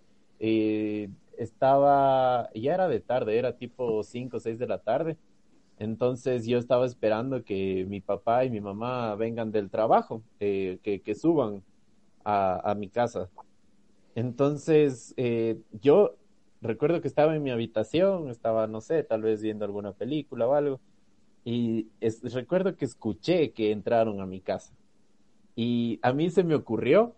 [1.38, 5.18] estaba, ya era de tarde, era tipo 5 o 6 de la tarde.
[5.82, 11.16] Entonces yo estaba esperando que mi papá y mi mamá vengan del trabajo, eh, que,
[11.16, 11.64] suban
[12.24, 13.32] a, mi casa.
[14.14, 16.18] Entonces eh, yo
[16.62, 20.54] recuerdo que estaba en mi habitación, estaba, no sé, tal vez viendo alguna película o
[20.54, 20.80] algo,
[21.44, 21.88] y
[22.24, 24.74] recuerdo que escuché que entraron a mi casa.
[25.56, 27.16] Y a mí se me ocurrió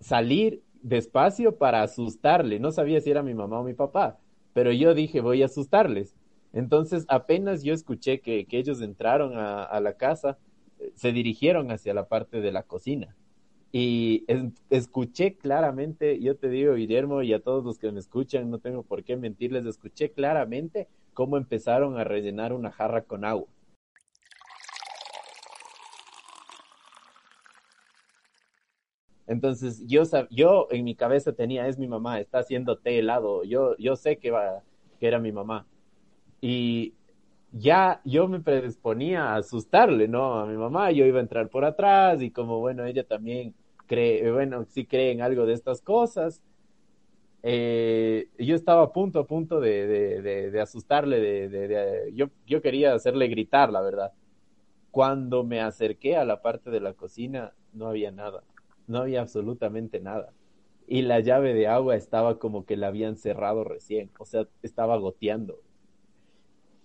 [0.00, 2.58] salir despacio para asustarle.
[2.58, 4.18] No sabía si era mi mamá o mi papá,
[4.54, 6.14] pero yo dije, voy a asustarles.
[6.52, 10.38] Entonces, apenas yo escuché que, ellos entraron a, la casa,
[10.94, 13.14] se dirigieron hacia la parte de la cocina.
[13.70, 14.24] Y
[14.70, 18.82] escuché claramente, yo te digo, Guillermo, y a todos los que me escuchan, no tengo
[18.82, 23.48] por qué mentirles, escuché claramente cómo empezaron a rellenar una jarra con agua.
[29.26, 33.76] Entonces, yo, yo en mi cabeza tenía, es mi mamá, está haciendo té helado, yo,
[33.76, 34.62] yo sé que, va,
[34.98, 35.66] que era mi mamá
[36.40, 36.94] y
[37.52, 40.40] ya yo me predisponía a asustarle, ¿no?
[40.40, 43.54] A mi mamá, yo iba a entrar por atrás y como, bueno, ella también
[43.86, 46.42] cree, bueno, sí cree en algo de estas cosas.
[47.42, 52.94] Eh, yo estaba a punto, a punto de, de, de, asustarle, de, yo, yo quería
[52.94, 54.12] hacerle gritar, la verdad.
[54.90, 58.42] Cuando me acerqué a la parte de la cocina, no había nada,
[58.86, 60.32] no había absolutamente nada.
[60.86, 64.96] Y la llave de agua estaba como que la habían cerrado recién, o sea, estaba
[64.96, 65.60] goteando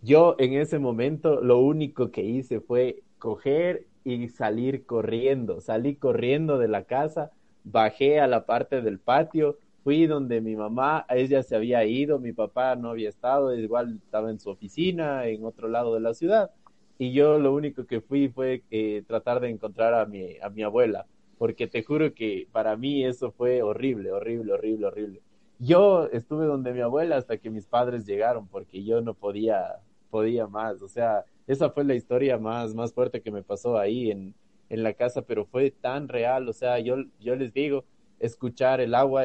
[0.03, 5.61] yo en ese momento lo único que hice fue coger y salir corriendo.
[5.61, 7.31] Salí corriendo de la casa,
[7.63, 12.33] bajé a la parte del patio, fui donde mi mamá, ella se había ido, mi
[12.33, 16.51] papá no había estado, igual estaba en su oficina, en otro lado de la ciudad.
[16.97, 20.63] Y yo lo único que fui fue eh, tratar de encontrar a mi, a mi
[20.63, 21.05] abuela,
[21.37, 25.21] porque te juro que para mí eso fue horrible, horrible, horrible, horrible.
[25.59, 29.79] Yo estuve donde mi abuela hasta que mis padres llegaron, porque yo no podía,
[30.13, 30.79] podía más.
[30.83, 34.35] O sea, esa fue la historia más, más fuerte que me pasó ahí en,
[34.69, 36.47] en la casa, pero fue tan real.
[36.47, 37.83] O sea, yo, yo les digo,
[38.19, 39.23] escuchar el agua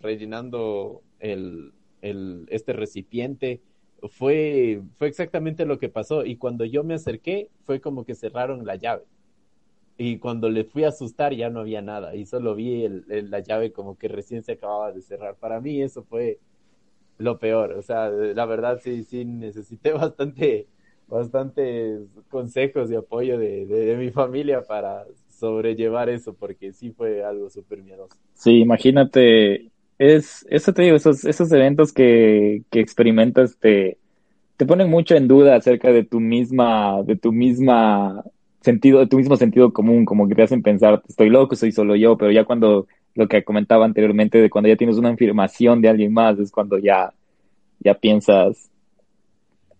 [0.00, 3.60] rellenando el, el, este recipiente
[4.08, 6.24] fue, fue exactamente lo que pasó.
[6.24, 9.04] Y cuando yo me acerqué, fue como que cerraron la llave.
[9.98, 12.16] Y cuando le fui a asustar ya no había nada.
[12.16, 15.36] Y solo vi el, la llave como que recién se acababa de cerrar.
[15.36, 16.38] Para mí eso fue
[17.20, 17.72] lo peor.
[17.72, 20.66] O sea, la verdad sí, sí necesité bastante,
[21.06, 27.82] bastantes consejos y apoyo de, mi familia para sobrellevar eso, porque sí fue algo súper
[27.82, 28.16] miedoso.
[28.34, 33.98] Sí, imagínate, es, eso te digo, esos, esos eventos que, que experimentas te,
[34.56, 38.22] te ponen mucho en duda acerca de tu misma, de tu misma
[38.60, 41.96] sentido, de tu mismo sentido común, como que te hacen pensar, estoy loco, soy solo
[41.96, 45.88] yo, pero ya cuando lo que comentaba anteriormente de cuando ya tienes una afirmación de
[45.88, 47.12] alguien más, es cuando ya,
[47.80, 48.70] ya piensas,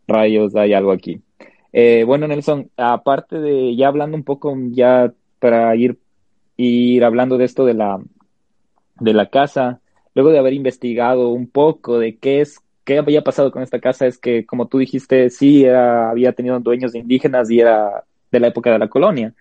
[0.06, 1.22] rayos, hay algo aquí.
[1.72, 5.98] Eh, bueno, Nelson, aparte de ya hablando un poco, ya para ir,
[6.56, 8.00] ir hablando de esto de la,
[8.98, 9.80] de la casa,
[10.14, 14.06] luego de haber investigado un poco de qué es, qué había pasado con esta casa,
[14.06, 18.72] es que, como tú dijiste, sí, había tenido dueños indígenas y era de la época
[18.72, 19.32] de la colonia.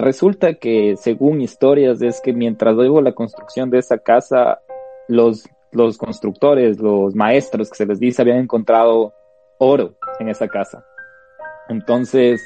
[0.00, 4.62] Resulta que, según historias, es que mientras hubo la construcción de esa casa,
[5.08, 9.12] los, los constructores, los maestros que se les dice, habían encontrado
[9.58, 10.86] oro en esa casa.
[11.68, 12.40] Entonces,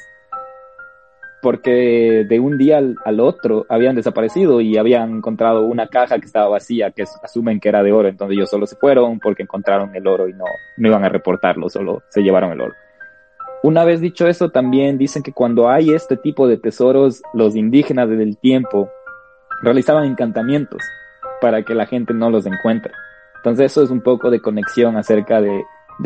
[1.41, 6.49] porque de un día al, otro habían desaparecido y habían encontrado una caja que estaba
[6.49, 8.09] vacía, que asumen que era de oro.
[8.09, 10.43] Entonces ellos solo se fueron porque encontraron el oro y no,
[10.75, 12.73] no iban a reportarlo, solo se llevaron el oro.
[13.65, 18.07] Una vez dicho eso, también dicen que cuando hay este tipo de tesoros, los indígenas
[18.07, 18.91] del tiempo
[19.63, 20.83] realizaban encantamientos
[21.41, 22.93] para que la gente no los encuentre.
[23.37, 25.63] Entonces eso es un poco de conexión acerca de,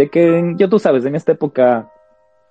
[0.09, 1.91] que, yo tú sabes, en esta época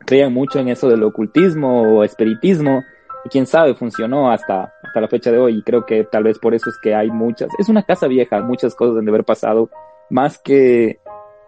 [0.01, 2.85] creían mucho en eso del ocultismo o espiritismo,
[3.25, 6.39] y quién sabe, funcionó hasta, hasta la fecha de hoy, y creo que tal vez
[6.39, 9.25] por eso es que hay muchas, es una casa vieja, muchas cosas deben de haber
[9.25, 9.71] pasado,
[10.11, 11.01] más que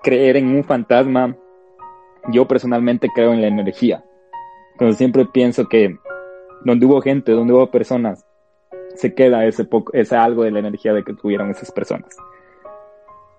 [0.02, 1.36] creer en un fantasma,
[2.29, 4.05] yo personalmente creo en la energía.
[4.73, 5.97] Entonces siempre pienso que
[6.64, 8.25] donde hubo gente, donde hubo personas,
[8.95, 12.16] se queda ese algo de la energía de que tuvieron esas personas.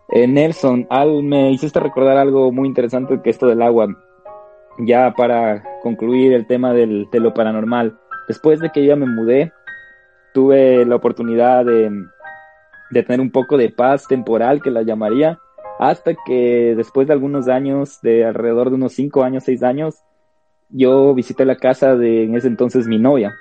[0.09, 3.87] Eh, Nelson, al, me hiciste recordar algo muy interesante que esto del agua.
[4.79, 9.51] Ya para concluir el tema del, de lo paranormal, después de que ya me mudé,
[10.33, 11.91] tuve la oportunidad de,
[12.89, 15.39] de tener un poco de paz temporal, que la llamaría,
[15.81, 19.95] hasta que después de algunos años, de alrededor de unos 5 años, 6 años,
[20.69, 23.33] yo visité la casa de en ese entonces mi novia.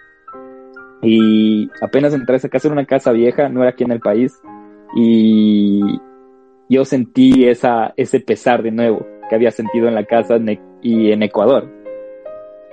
[1.03, 4.01] Y apenas entré a esa casa, era una casa vieja, no era aquí en el
[4.01, 4.41] país.
[4.97, 6.01] Y
[6.70, 10.38] yo sentí esa, ese pesar de nuevo que había sentido en la casa
[10.80, 11.68] y en Ecuador.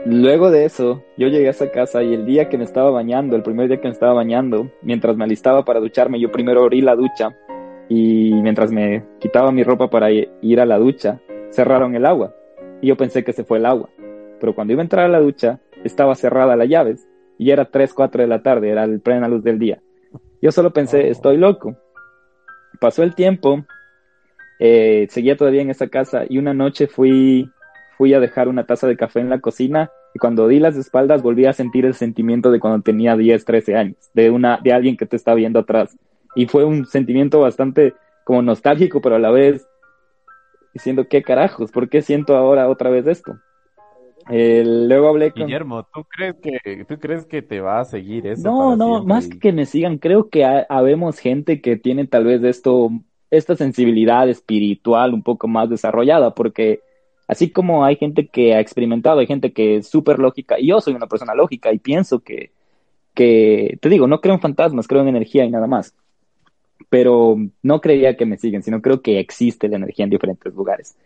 [0.05, 3.35] Luego de eso, yo llegué a esa casa y el día que me estaba bañando,
[3.35, 6.79] el primer día que me estaba bañando, mientras me alistaba para ducharme, yo primero abrí
[6.79, 7.35] la ducha
[7.89, 11.19] y mientras me quitaba mi ropa para ir a la ducha,
[11.51, 12.35] cerraron el agua.
[12.81, 13.89] Y yo pensé que se fue el agua.
[14.39, 17.07] Pero cuando iba a entrar a la ducha, estaba cerrada las llaves
[17.37, 19.81] y era 3, 4 de la tarde, era el plena luz del día.
[20.41, 21.11] Yo solo pensé, oh.
[21.11, 21.77] estoy loco.
[22.79, 23.65] Pasó el tiempo,
[24.59, 27.49] eh, seguía todavía en esa casa y una noche fui,
[27.97, 31.23] fui a dejar una taza de café en la cocina y cuando di las espaldas
[31.23, 34.97] volví a sentir el sentimiento de cuando tenía 10, 13 años, de, una, de alguien
[34.97, 35.97] que te está viendo atrás.
[36.35, 39.67] Y fue un sentimiento bastante como nostálgico, pero a la vez
[40.73, 41.71] diciendo, ¿qué carajos?
[41.71, 43.37] ¿Por qué siento ahora otra vez esto?
[44.29, 45.45] luego hablé con...
[45.45, 48.43] Guillermo, ¿tú crees, que, ¿tú crees que te va a seguir eso?
[48.43, 52.89] No, no, más que me sigan, creo que habemos gente que tiene tal vez esto,
[53.31, 56.81] esta sensibilidad espiritual un poco más desarrollada, porque
[57.27, 60.81] así como hay gente que ha experimentado, hay gente que es súper lógica, y yo
[60.81, 62.51] soy una persona lógica y pienso que,
[63.13, 65.95] que, te digo, no creo en fantasmas, creo en energía y nada más.
[66.89, 70.97] Pero no creía que me siguen, sino creo que existe la energía en diferentes lugares.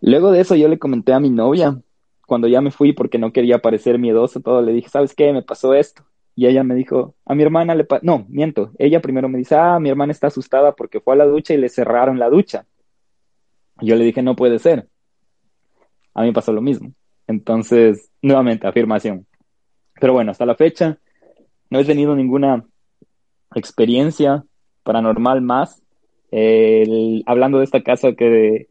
[0.00, 1.80] Luego de eso yo le comenté a mi novia
[2.26, 5.32] cuando ya me fui porque no quería parecer miedoso, todo, le dije, ¿sabes qué?
[5.32, 6.04] Me pasó esto.
[6.36, 9.56] Y ella me dijo, a mi hermana le pasó, no, miento, ella primero me dice,
[9.56, 12.66] ah, mi hermana está asustada porque fue a la ducha y le cerraron la ducha.
[13.80, 14.88] Yo le dije, no puede ser.
[16.14, 16.92] A mí pasó lo mismo.
[17.26, 19.26] Entonces, nuevamente, afirmación.
[20.00, 20.98] Pero bueno, hasta la fecha
[21.70, 22.64] no he tenido ninguna
[23.54, 24.44] experiencia
[24.82, 25.82] paranormal más.
[27.26, 28.68] hablando de esta casa que,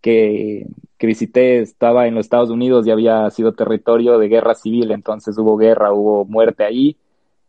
[0.00, 0.66] que
[0.98, 5.36] que visité estaba en los Estados Unidos y había sido territorio de guerra civil, entonces
[5.38, 6.96] hubo guerra, hubo muerte ahí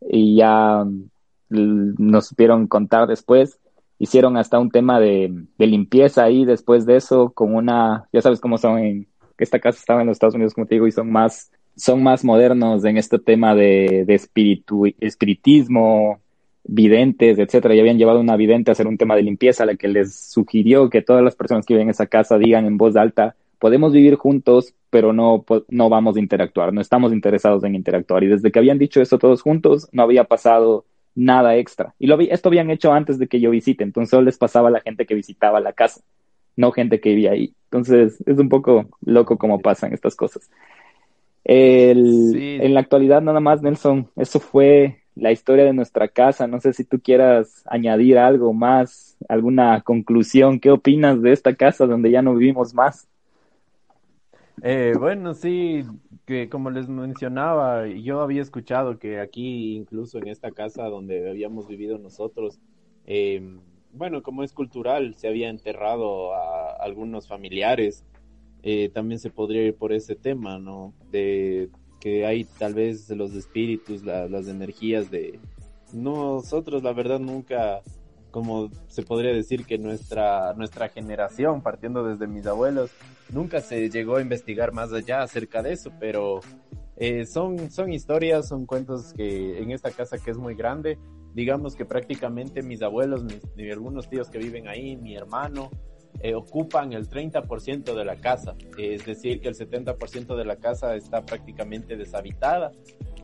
[0.01, 3.59] y ya mm, nos supieron contar después.
[3.97, 8.57] Hicieron hasta un tema de, limpieza ahí después de eso, con una, ya sabes cómo
[8.57, 9.07] son, en,
[9.37, 12.25] esta casa estaba en los Estados Unidos, como te digo, y son más, son más
[12.25, 16.19] modernos en este tema de, de espiritismo,
[16.67, 19.75] videntes, etcétera, y habían llevado una vidente a hacer un tema de limpieza, a la
[19.75, 22.95] que les sugirió que todas las personas que viven en esa casa digan en voz
[22.95, 28.23] alta, podemos vivir juntos, pero no, no vamos a interactuar, no estamos interesados en interactuar.
[28.23, 31.93] Y desde que habían dicho eso todos juntos, no había pasado nada extra.
[31.99, 34.71] Y lo, esto habían hecho antes de que yo visite, entonces solo les pasaba a
[34.71, 36.01] la gente que visitaba la casa,
[36.55, 37.53] no gente que vivía ahí.
[37.65, 40.49] Entonces es un poco loco cómo pasan estas cosas.
[41.43, 46.47] En la actualidad nada más, Nelson, eso fue la historia de nuestra casa.
[46.47, 50.59] No sé si tú quieras añadir algo más, alguna conclusión.
[50.59, 53.07] ¿Qué opinas de esta casa donde ya no vivimos más?
[54.61, 55.83] Eh, bueno, sí,
[56.25, 61.67] que como les mencionaba, yo había escuchado que aquí, incluso en esta casa donde habíamos
[61.67, 62.59] vivido nosotros,
[63.05, 63.41] eh,
[63.93, 68.03] bueno, como es cultural, se había enterrado a algunos familiares.
[68.63, 70.93] Eh, también se podría ir por ese tema, ¿no?
[71.11, 71.69] De
[72.05, 75.39] que hay tal vez los espíritus, las energías de
[75.91, 77.81] nosotros, la verdad nunca,
[78.29, 82.91] como se podría decir que nuestra, nuestra generación, partiendo desde mis abuelos,
[83.33, 86.41] nunca se llegó a investigar más allá acerca de eso, pero
[86.95, 90.99] eh, son, son historias, son cuentos que en esta casa que es muy grande,
[91.33, 93.41] digamos que prácticamente mis abuelos, mis,
[93.71, 95.71] algunos tíos que viven ahí, mi hermano,
[96.21, 100.95] eh, ocupan el 30% de la casa, es decir, que el 70% de la casa
[100.95, 102.71] está prácticamente deshabitada.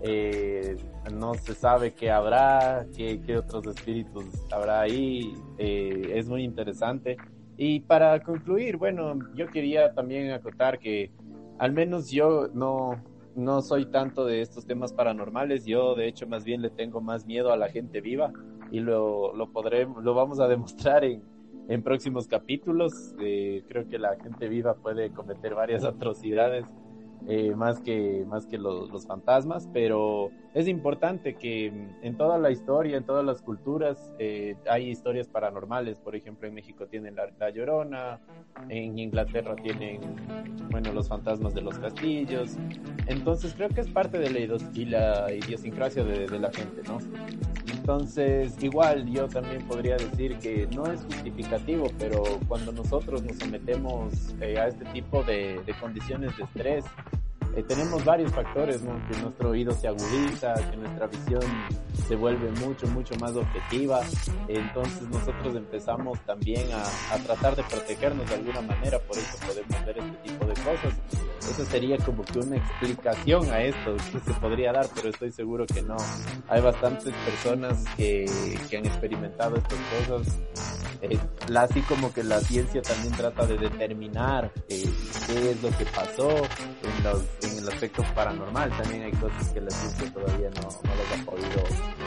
[0.03, 0.77] Eh,
[1.13, 7.17] no se sabe qué habrá, qué, qué otros espíritus habrá ahí, eh, es muy interesante.
[7.57, 11.11] Y para concluir, bueno, yo quería también acotar que
[11.59, 13.01] al menos yo no,
[13.35, 17.25] no soy tanto de estos temas paranormales, yo de hecho más bien le tengo más
[17.25, 18.33] miedo a la gente viva
[18.71, 21.21] y lo, lo podremos, lo vamos a demostrar en,
[21.67, 23.15] en próximos capítulos.
[23.19, 26.65] Eh, creo que la gente viva puede cometer varias atrocidades
[27.27, 31.67] eh, más que, más que los, los, fantasmas, pero es importante que
[32.01, 35.97] en toda la historia, en todas las culturas, eh, hay historias paranormales.
[35.99, 38.19] Por ejemplo, en México tienen la, Llorona,
[38.69, 40.01] en Inglaterra tienen,
[40.69, 42.57] bueno, los fantasmas de los castillos.
[43.07, 46.99] Entonces creo que es parte de la, la idiosincrasia de, de la gente, ¿no?
[47.81, 54.35] Entonces, igual yo también podría decir que no es justificativo, pero cuando nosotros nos sometemos
[54.39, 56.85] eh, a este tipo de, condiciones de estrés,
[57.55, 58.93] eh, tenemos varios factores, ¿no?
[59.07, 61.41] Que nuestro oído se agudiza, que nuestra visión
[62.07, 64.01] se vuelve mucho, mucho más objetiva.
[64.47, 69.85] Entonces nosotros empezamos también a, a tratar de protegernos de alguna manera, por eso podemos
[69.85, 70.93] ver este tipo de cosas.
[71.49, 75.65] Esa sería como que una explicación a esto que se podría dar, pero estoy seguro
[75.65, 75.97] que no.
[76.47, 78.25] Hay bastantes personas que,
[78.69, 80.39] que han experimentado estas cosas.
[81.01, 81.17] Eh,
[81.55, 84.83] así como que la ciencia también trata de determinar eh,
[85.25, 88.69] qué es lo que pasó en, los, en el aspecto paranormal.
[88.77, 91.63] También hay cosas que la ciencia todavía no, no las ha podido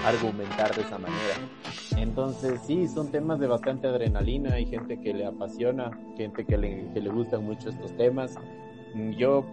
[0.07, 1.35] argumentar de esa manera.
[1.97, 4.55] Entonces sí, son temas de bastante adrenalina.
[4.55, 8.37] Hay gente que le apasiona, gente que le, que le gustan mucho estos temas.
[9.19, 9.45] Yo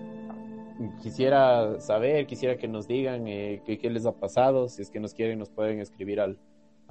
[1.01, 4.67] quisiera saber, quisiera que nos digan eh, qué, qué, les ha pasado.
[4.69, 6.37] Si es que nos quieren, nos pueden escribir al,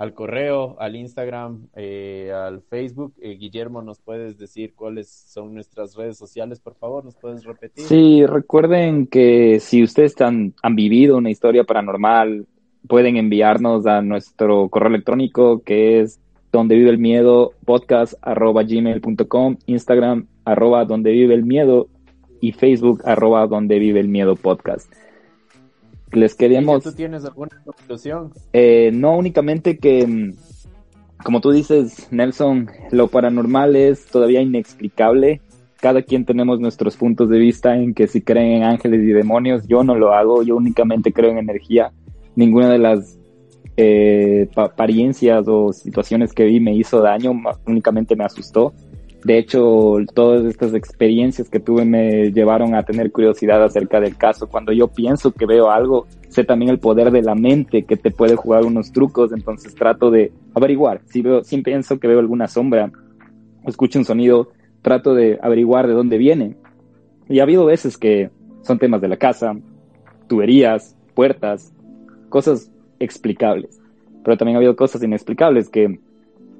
[0.00, 3.12] al correo, al Instagram, eh, al Facebook.
[3.20, 7.04] Eh, Guillermo, ¿nos puedes decir cuáles son nuestras redes sociales, por favor?
[7.04, 7.84] ¿Nos puedes repetir?
[7.84, 12.46] Sí, recuerden que si ustedes han, han vivido una historia paranormal,
[12.88, 16.18] pueden enviarnos a nuestro correo electrónico que es
[16.50, 18.64] donde vive el miedo podcast arroba
[19.66, 21.88] Instagram arroba donde vive el miedo
[22.40, 24.90] y Facebook arroba donde vive el miedo podcast.
[26.12, 26.82] Les queríamos...
[26.82, 28.32] ¿Tú tienes alguna conclusión?
[28.52, 30.34] Eh, no únicamente que, mm,
[31.24, 35.40] como tú dices, Nelson, lo paranormal es todavía inexplicable.
[35.76, 39.66] Cada quien tenemos nuestros puntos de vista en que si creen en ángeles y demonios,
[39.66, 41.92] yo no lo hago, yo únicamente creo en energía.
[42.34, 43.18] Ninguna de las
[43.76, 47.32] eh, apariencias o situaciones que vi me hizo daño,
[47.66, 48.74] únicamente me asustó.
[49.24, 54.48] De hecho, todas estas experiencias que tuve me llevaron a tener curiosidad acerca del caso.
[54.48, 58.10] Cuando yo pienso que veo algo, sé también el poder de la mente que te
[58.10, 61.02] puede jugar unos trucos, entonces trato de averiguar.
[61.04, 62.90] Si veo, si pienso que veo alguna sombra
[63.66, 64.48] escucho un sonido,
[64.82, 66.56] trato de averiguar de dónde viene.
[67.28, 68.30] Y ha habido veces que
[68.62, 69.54] son temas de la casa,
[70.28, 71.72] tuberías, puertas,
[72.28, 73.80] cosas explicables.
[74.24, 76.00] Pero también ha habido cosas inexplicables que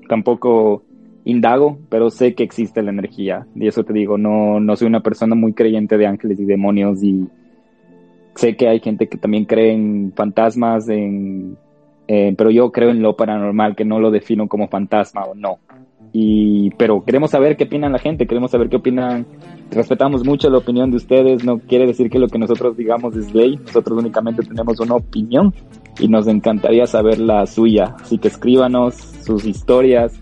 [0.08, 0.82] tampoco
[1.24, 3.46] indago, pero sé que existe la energía.
[3.54, 7.02] Y eso te digo, no, no soy una persona muy creyente de ángeles y demonios
[7.02, 7.28] y
[8.34, 11.56] sé que hay gente que también cree en fantasmas, en,
[12.08, 15.58] eh, pero yo creo en lo paranormal, que no lo defino como fantasma o no.
[16.12, 19.26] Y, pero queremos saber qué opinan la gente, queremos saber qué opinan.
[19.70, 23.32] Respetamos mucho la opinión de ustedes, no quiere decir que lo que nosotros digamos es
[23.32, 25.54] ley, nosotros únicamente tenemos una opinión
[26.00, 27.94] y nos encantaría saber la suya.
[28.00, 30.20] Así que escríbanos sus historias,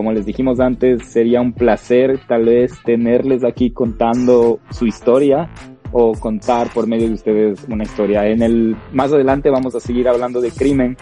[0.00, 5.50] como les dijimos antes, sería un placer tal vez tenerles aquí contando su historia
[5.92, 8.26] o contar por medio de ustedes una historia.
[8.26, 10.96] En el más adelante vamos a seguir hablando de crimen.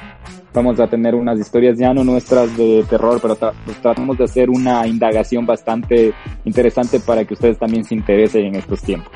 [0.53, 4.25] Vamos a tener unas historias ya no nuestras de terror, pero tra pues tratamos de
[4.25, 6.13] hacer una indagación bastante
[6.45, 9.13] interesante para que ustedes también se interesen en estos tiempos.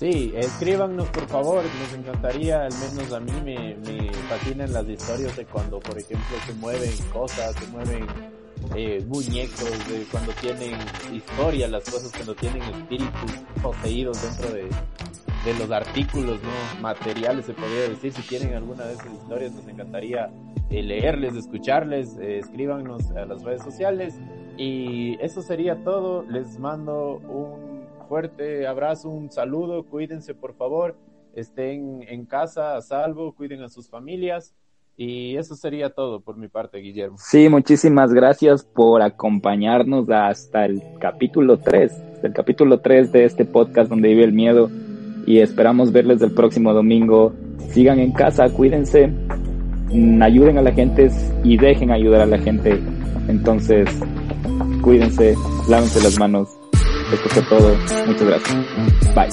[0.00, 5.36] Sí, escríbanos por favor, nos encantaría, al menos a mí me, me fascinan las historias
[5.36, 8.06] de cuando, por ejemplo, se mueven cosas, se mueven
[8.74, 10.74] eh, muñecos, de cuando tienen
[11.12, 13.30] historia, las cosas cuando tienen espíritus
[13.60, 14.62] poseídos dentro de,
[15.44, 16.80] de los artículos, ¿no?
[16.80, 18.14] Materiales, se podría decir.
[18.14, 20.30] Si tienen alguna de esas historias, nos encantaría
[20.70, 24.14] eh, leerles, escucharles, eh, escríbanos a las redes sociales.
[24.56, 26.22] Y eso sería todo.
[26.22, 27.69] Les mando un
[28.10, 30.96] fuerte abrazo, un saludo, cuídense por favor,
[31.32, 34.52] estén en casa a salvo, cuiden a sus familias.
[34.96, 37.16] Y eso sería todo por mi parte, Guillermo.
[37.20, 41.92] Sí, muchísimas gracias por acompañarnos hasta el capítulo 3,
[42.24, 44.68] el capítulo 3 de este podcast donde vive el miedo.
[45.24, 47.32] Y esperamos verles el próximo domingo.
[47.68, 51.08] Sigan en casa, cuídense, mm, ayuden a la gente
[51.44, 52.76] y dejen ayudar a la gente.
[53.28, 53.88] Entonces,
[54.82, 55.36] cuídense,
[55.68, 56.59] lávense las manos
[57.12, 57.76] esto fue todo.
[58.06, 59.14] Muchas gracias.
[59.14, 59.28] Bye.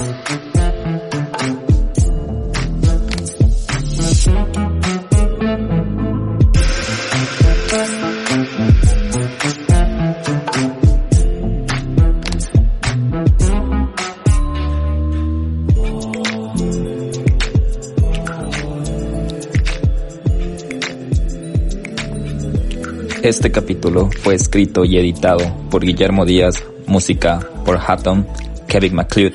[23.24, 28.28] Este capítulo fue escrito y editado por Guillermo Díaz música por Hatton,
[28.68, 29.34] Kevin McLeod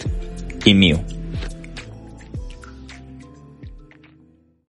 [0.64, 1.22] y Mew.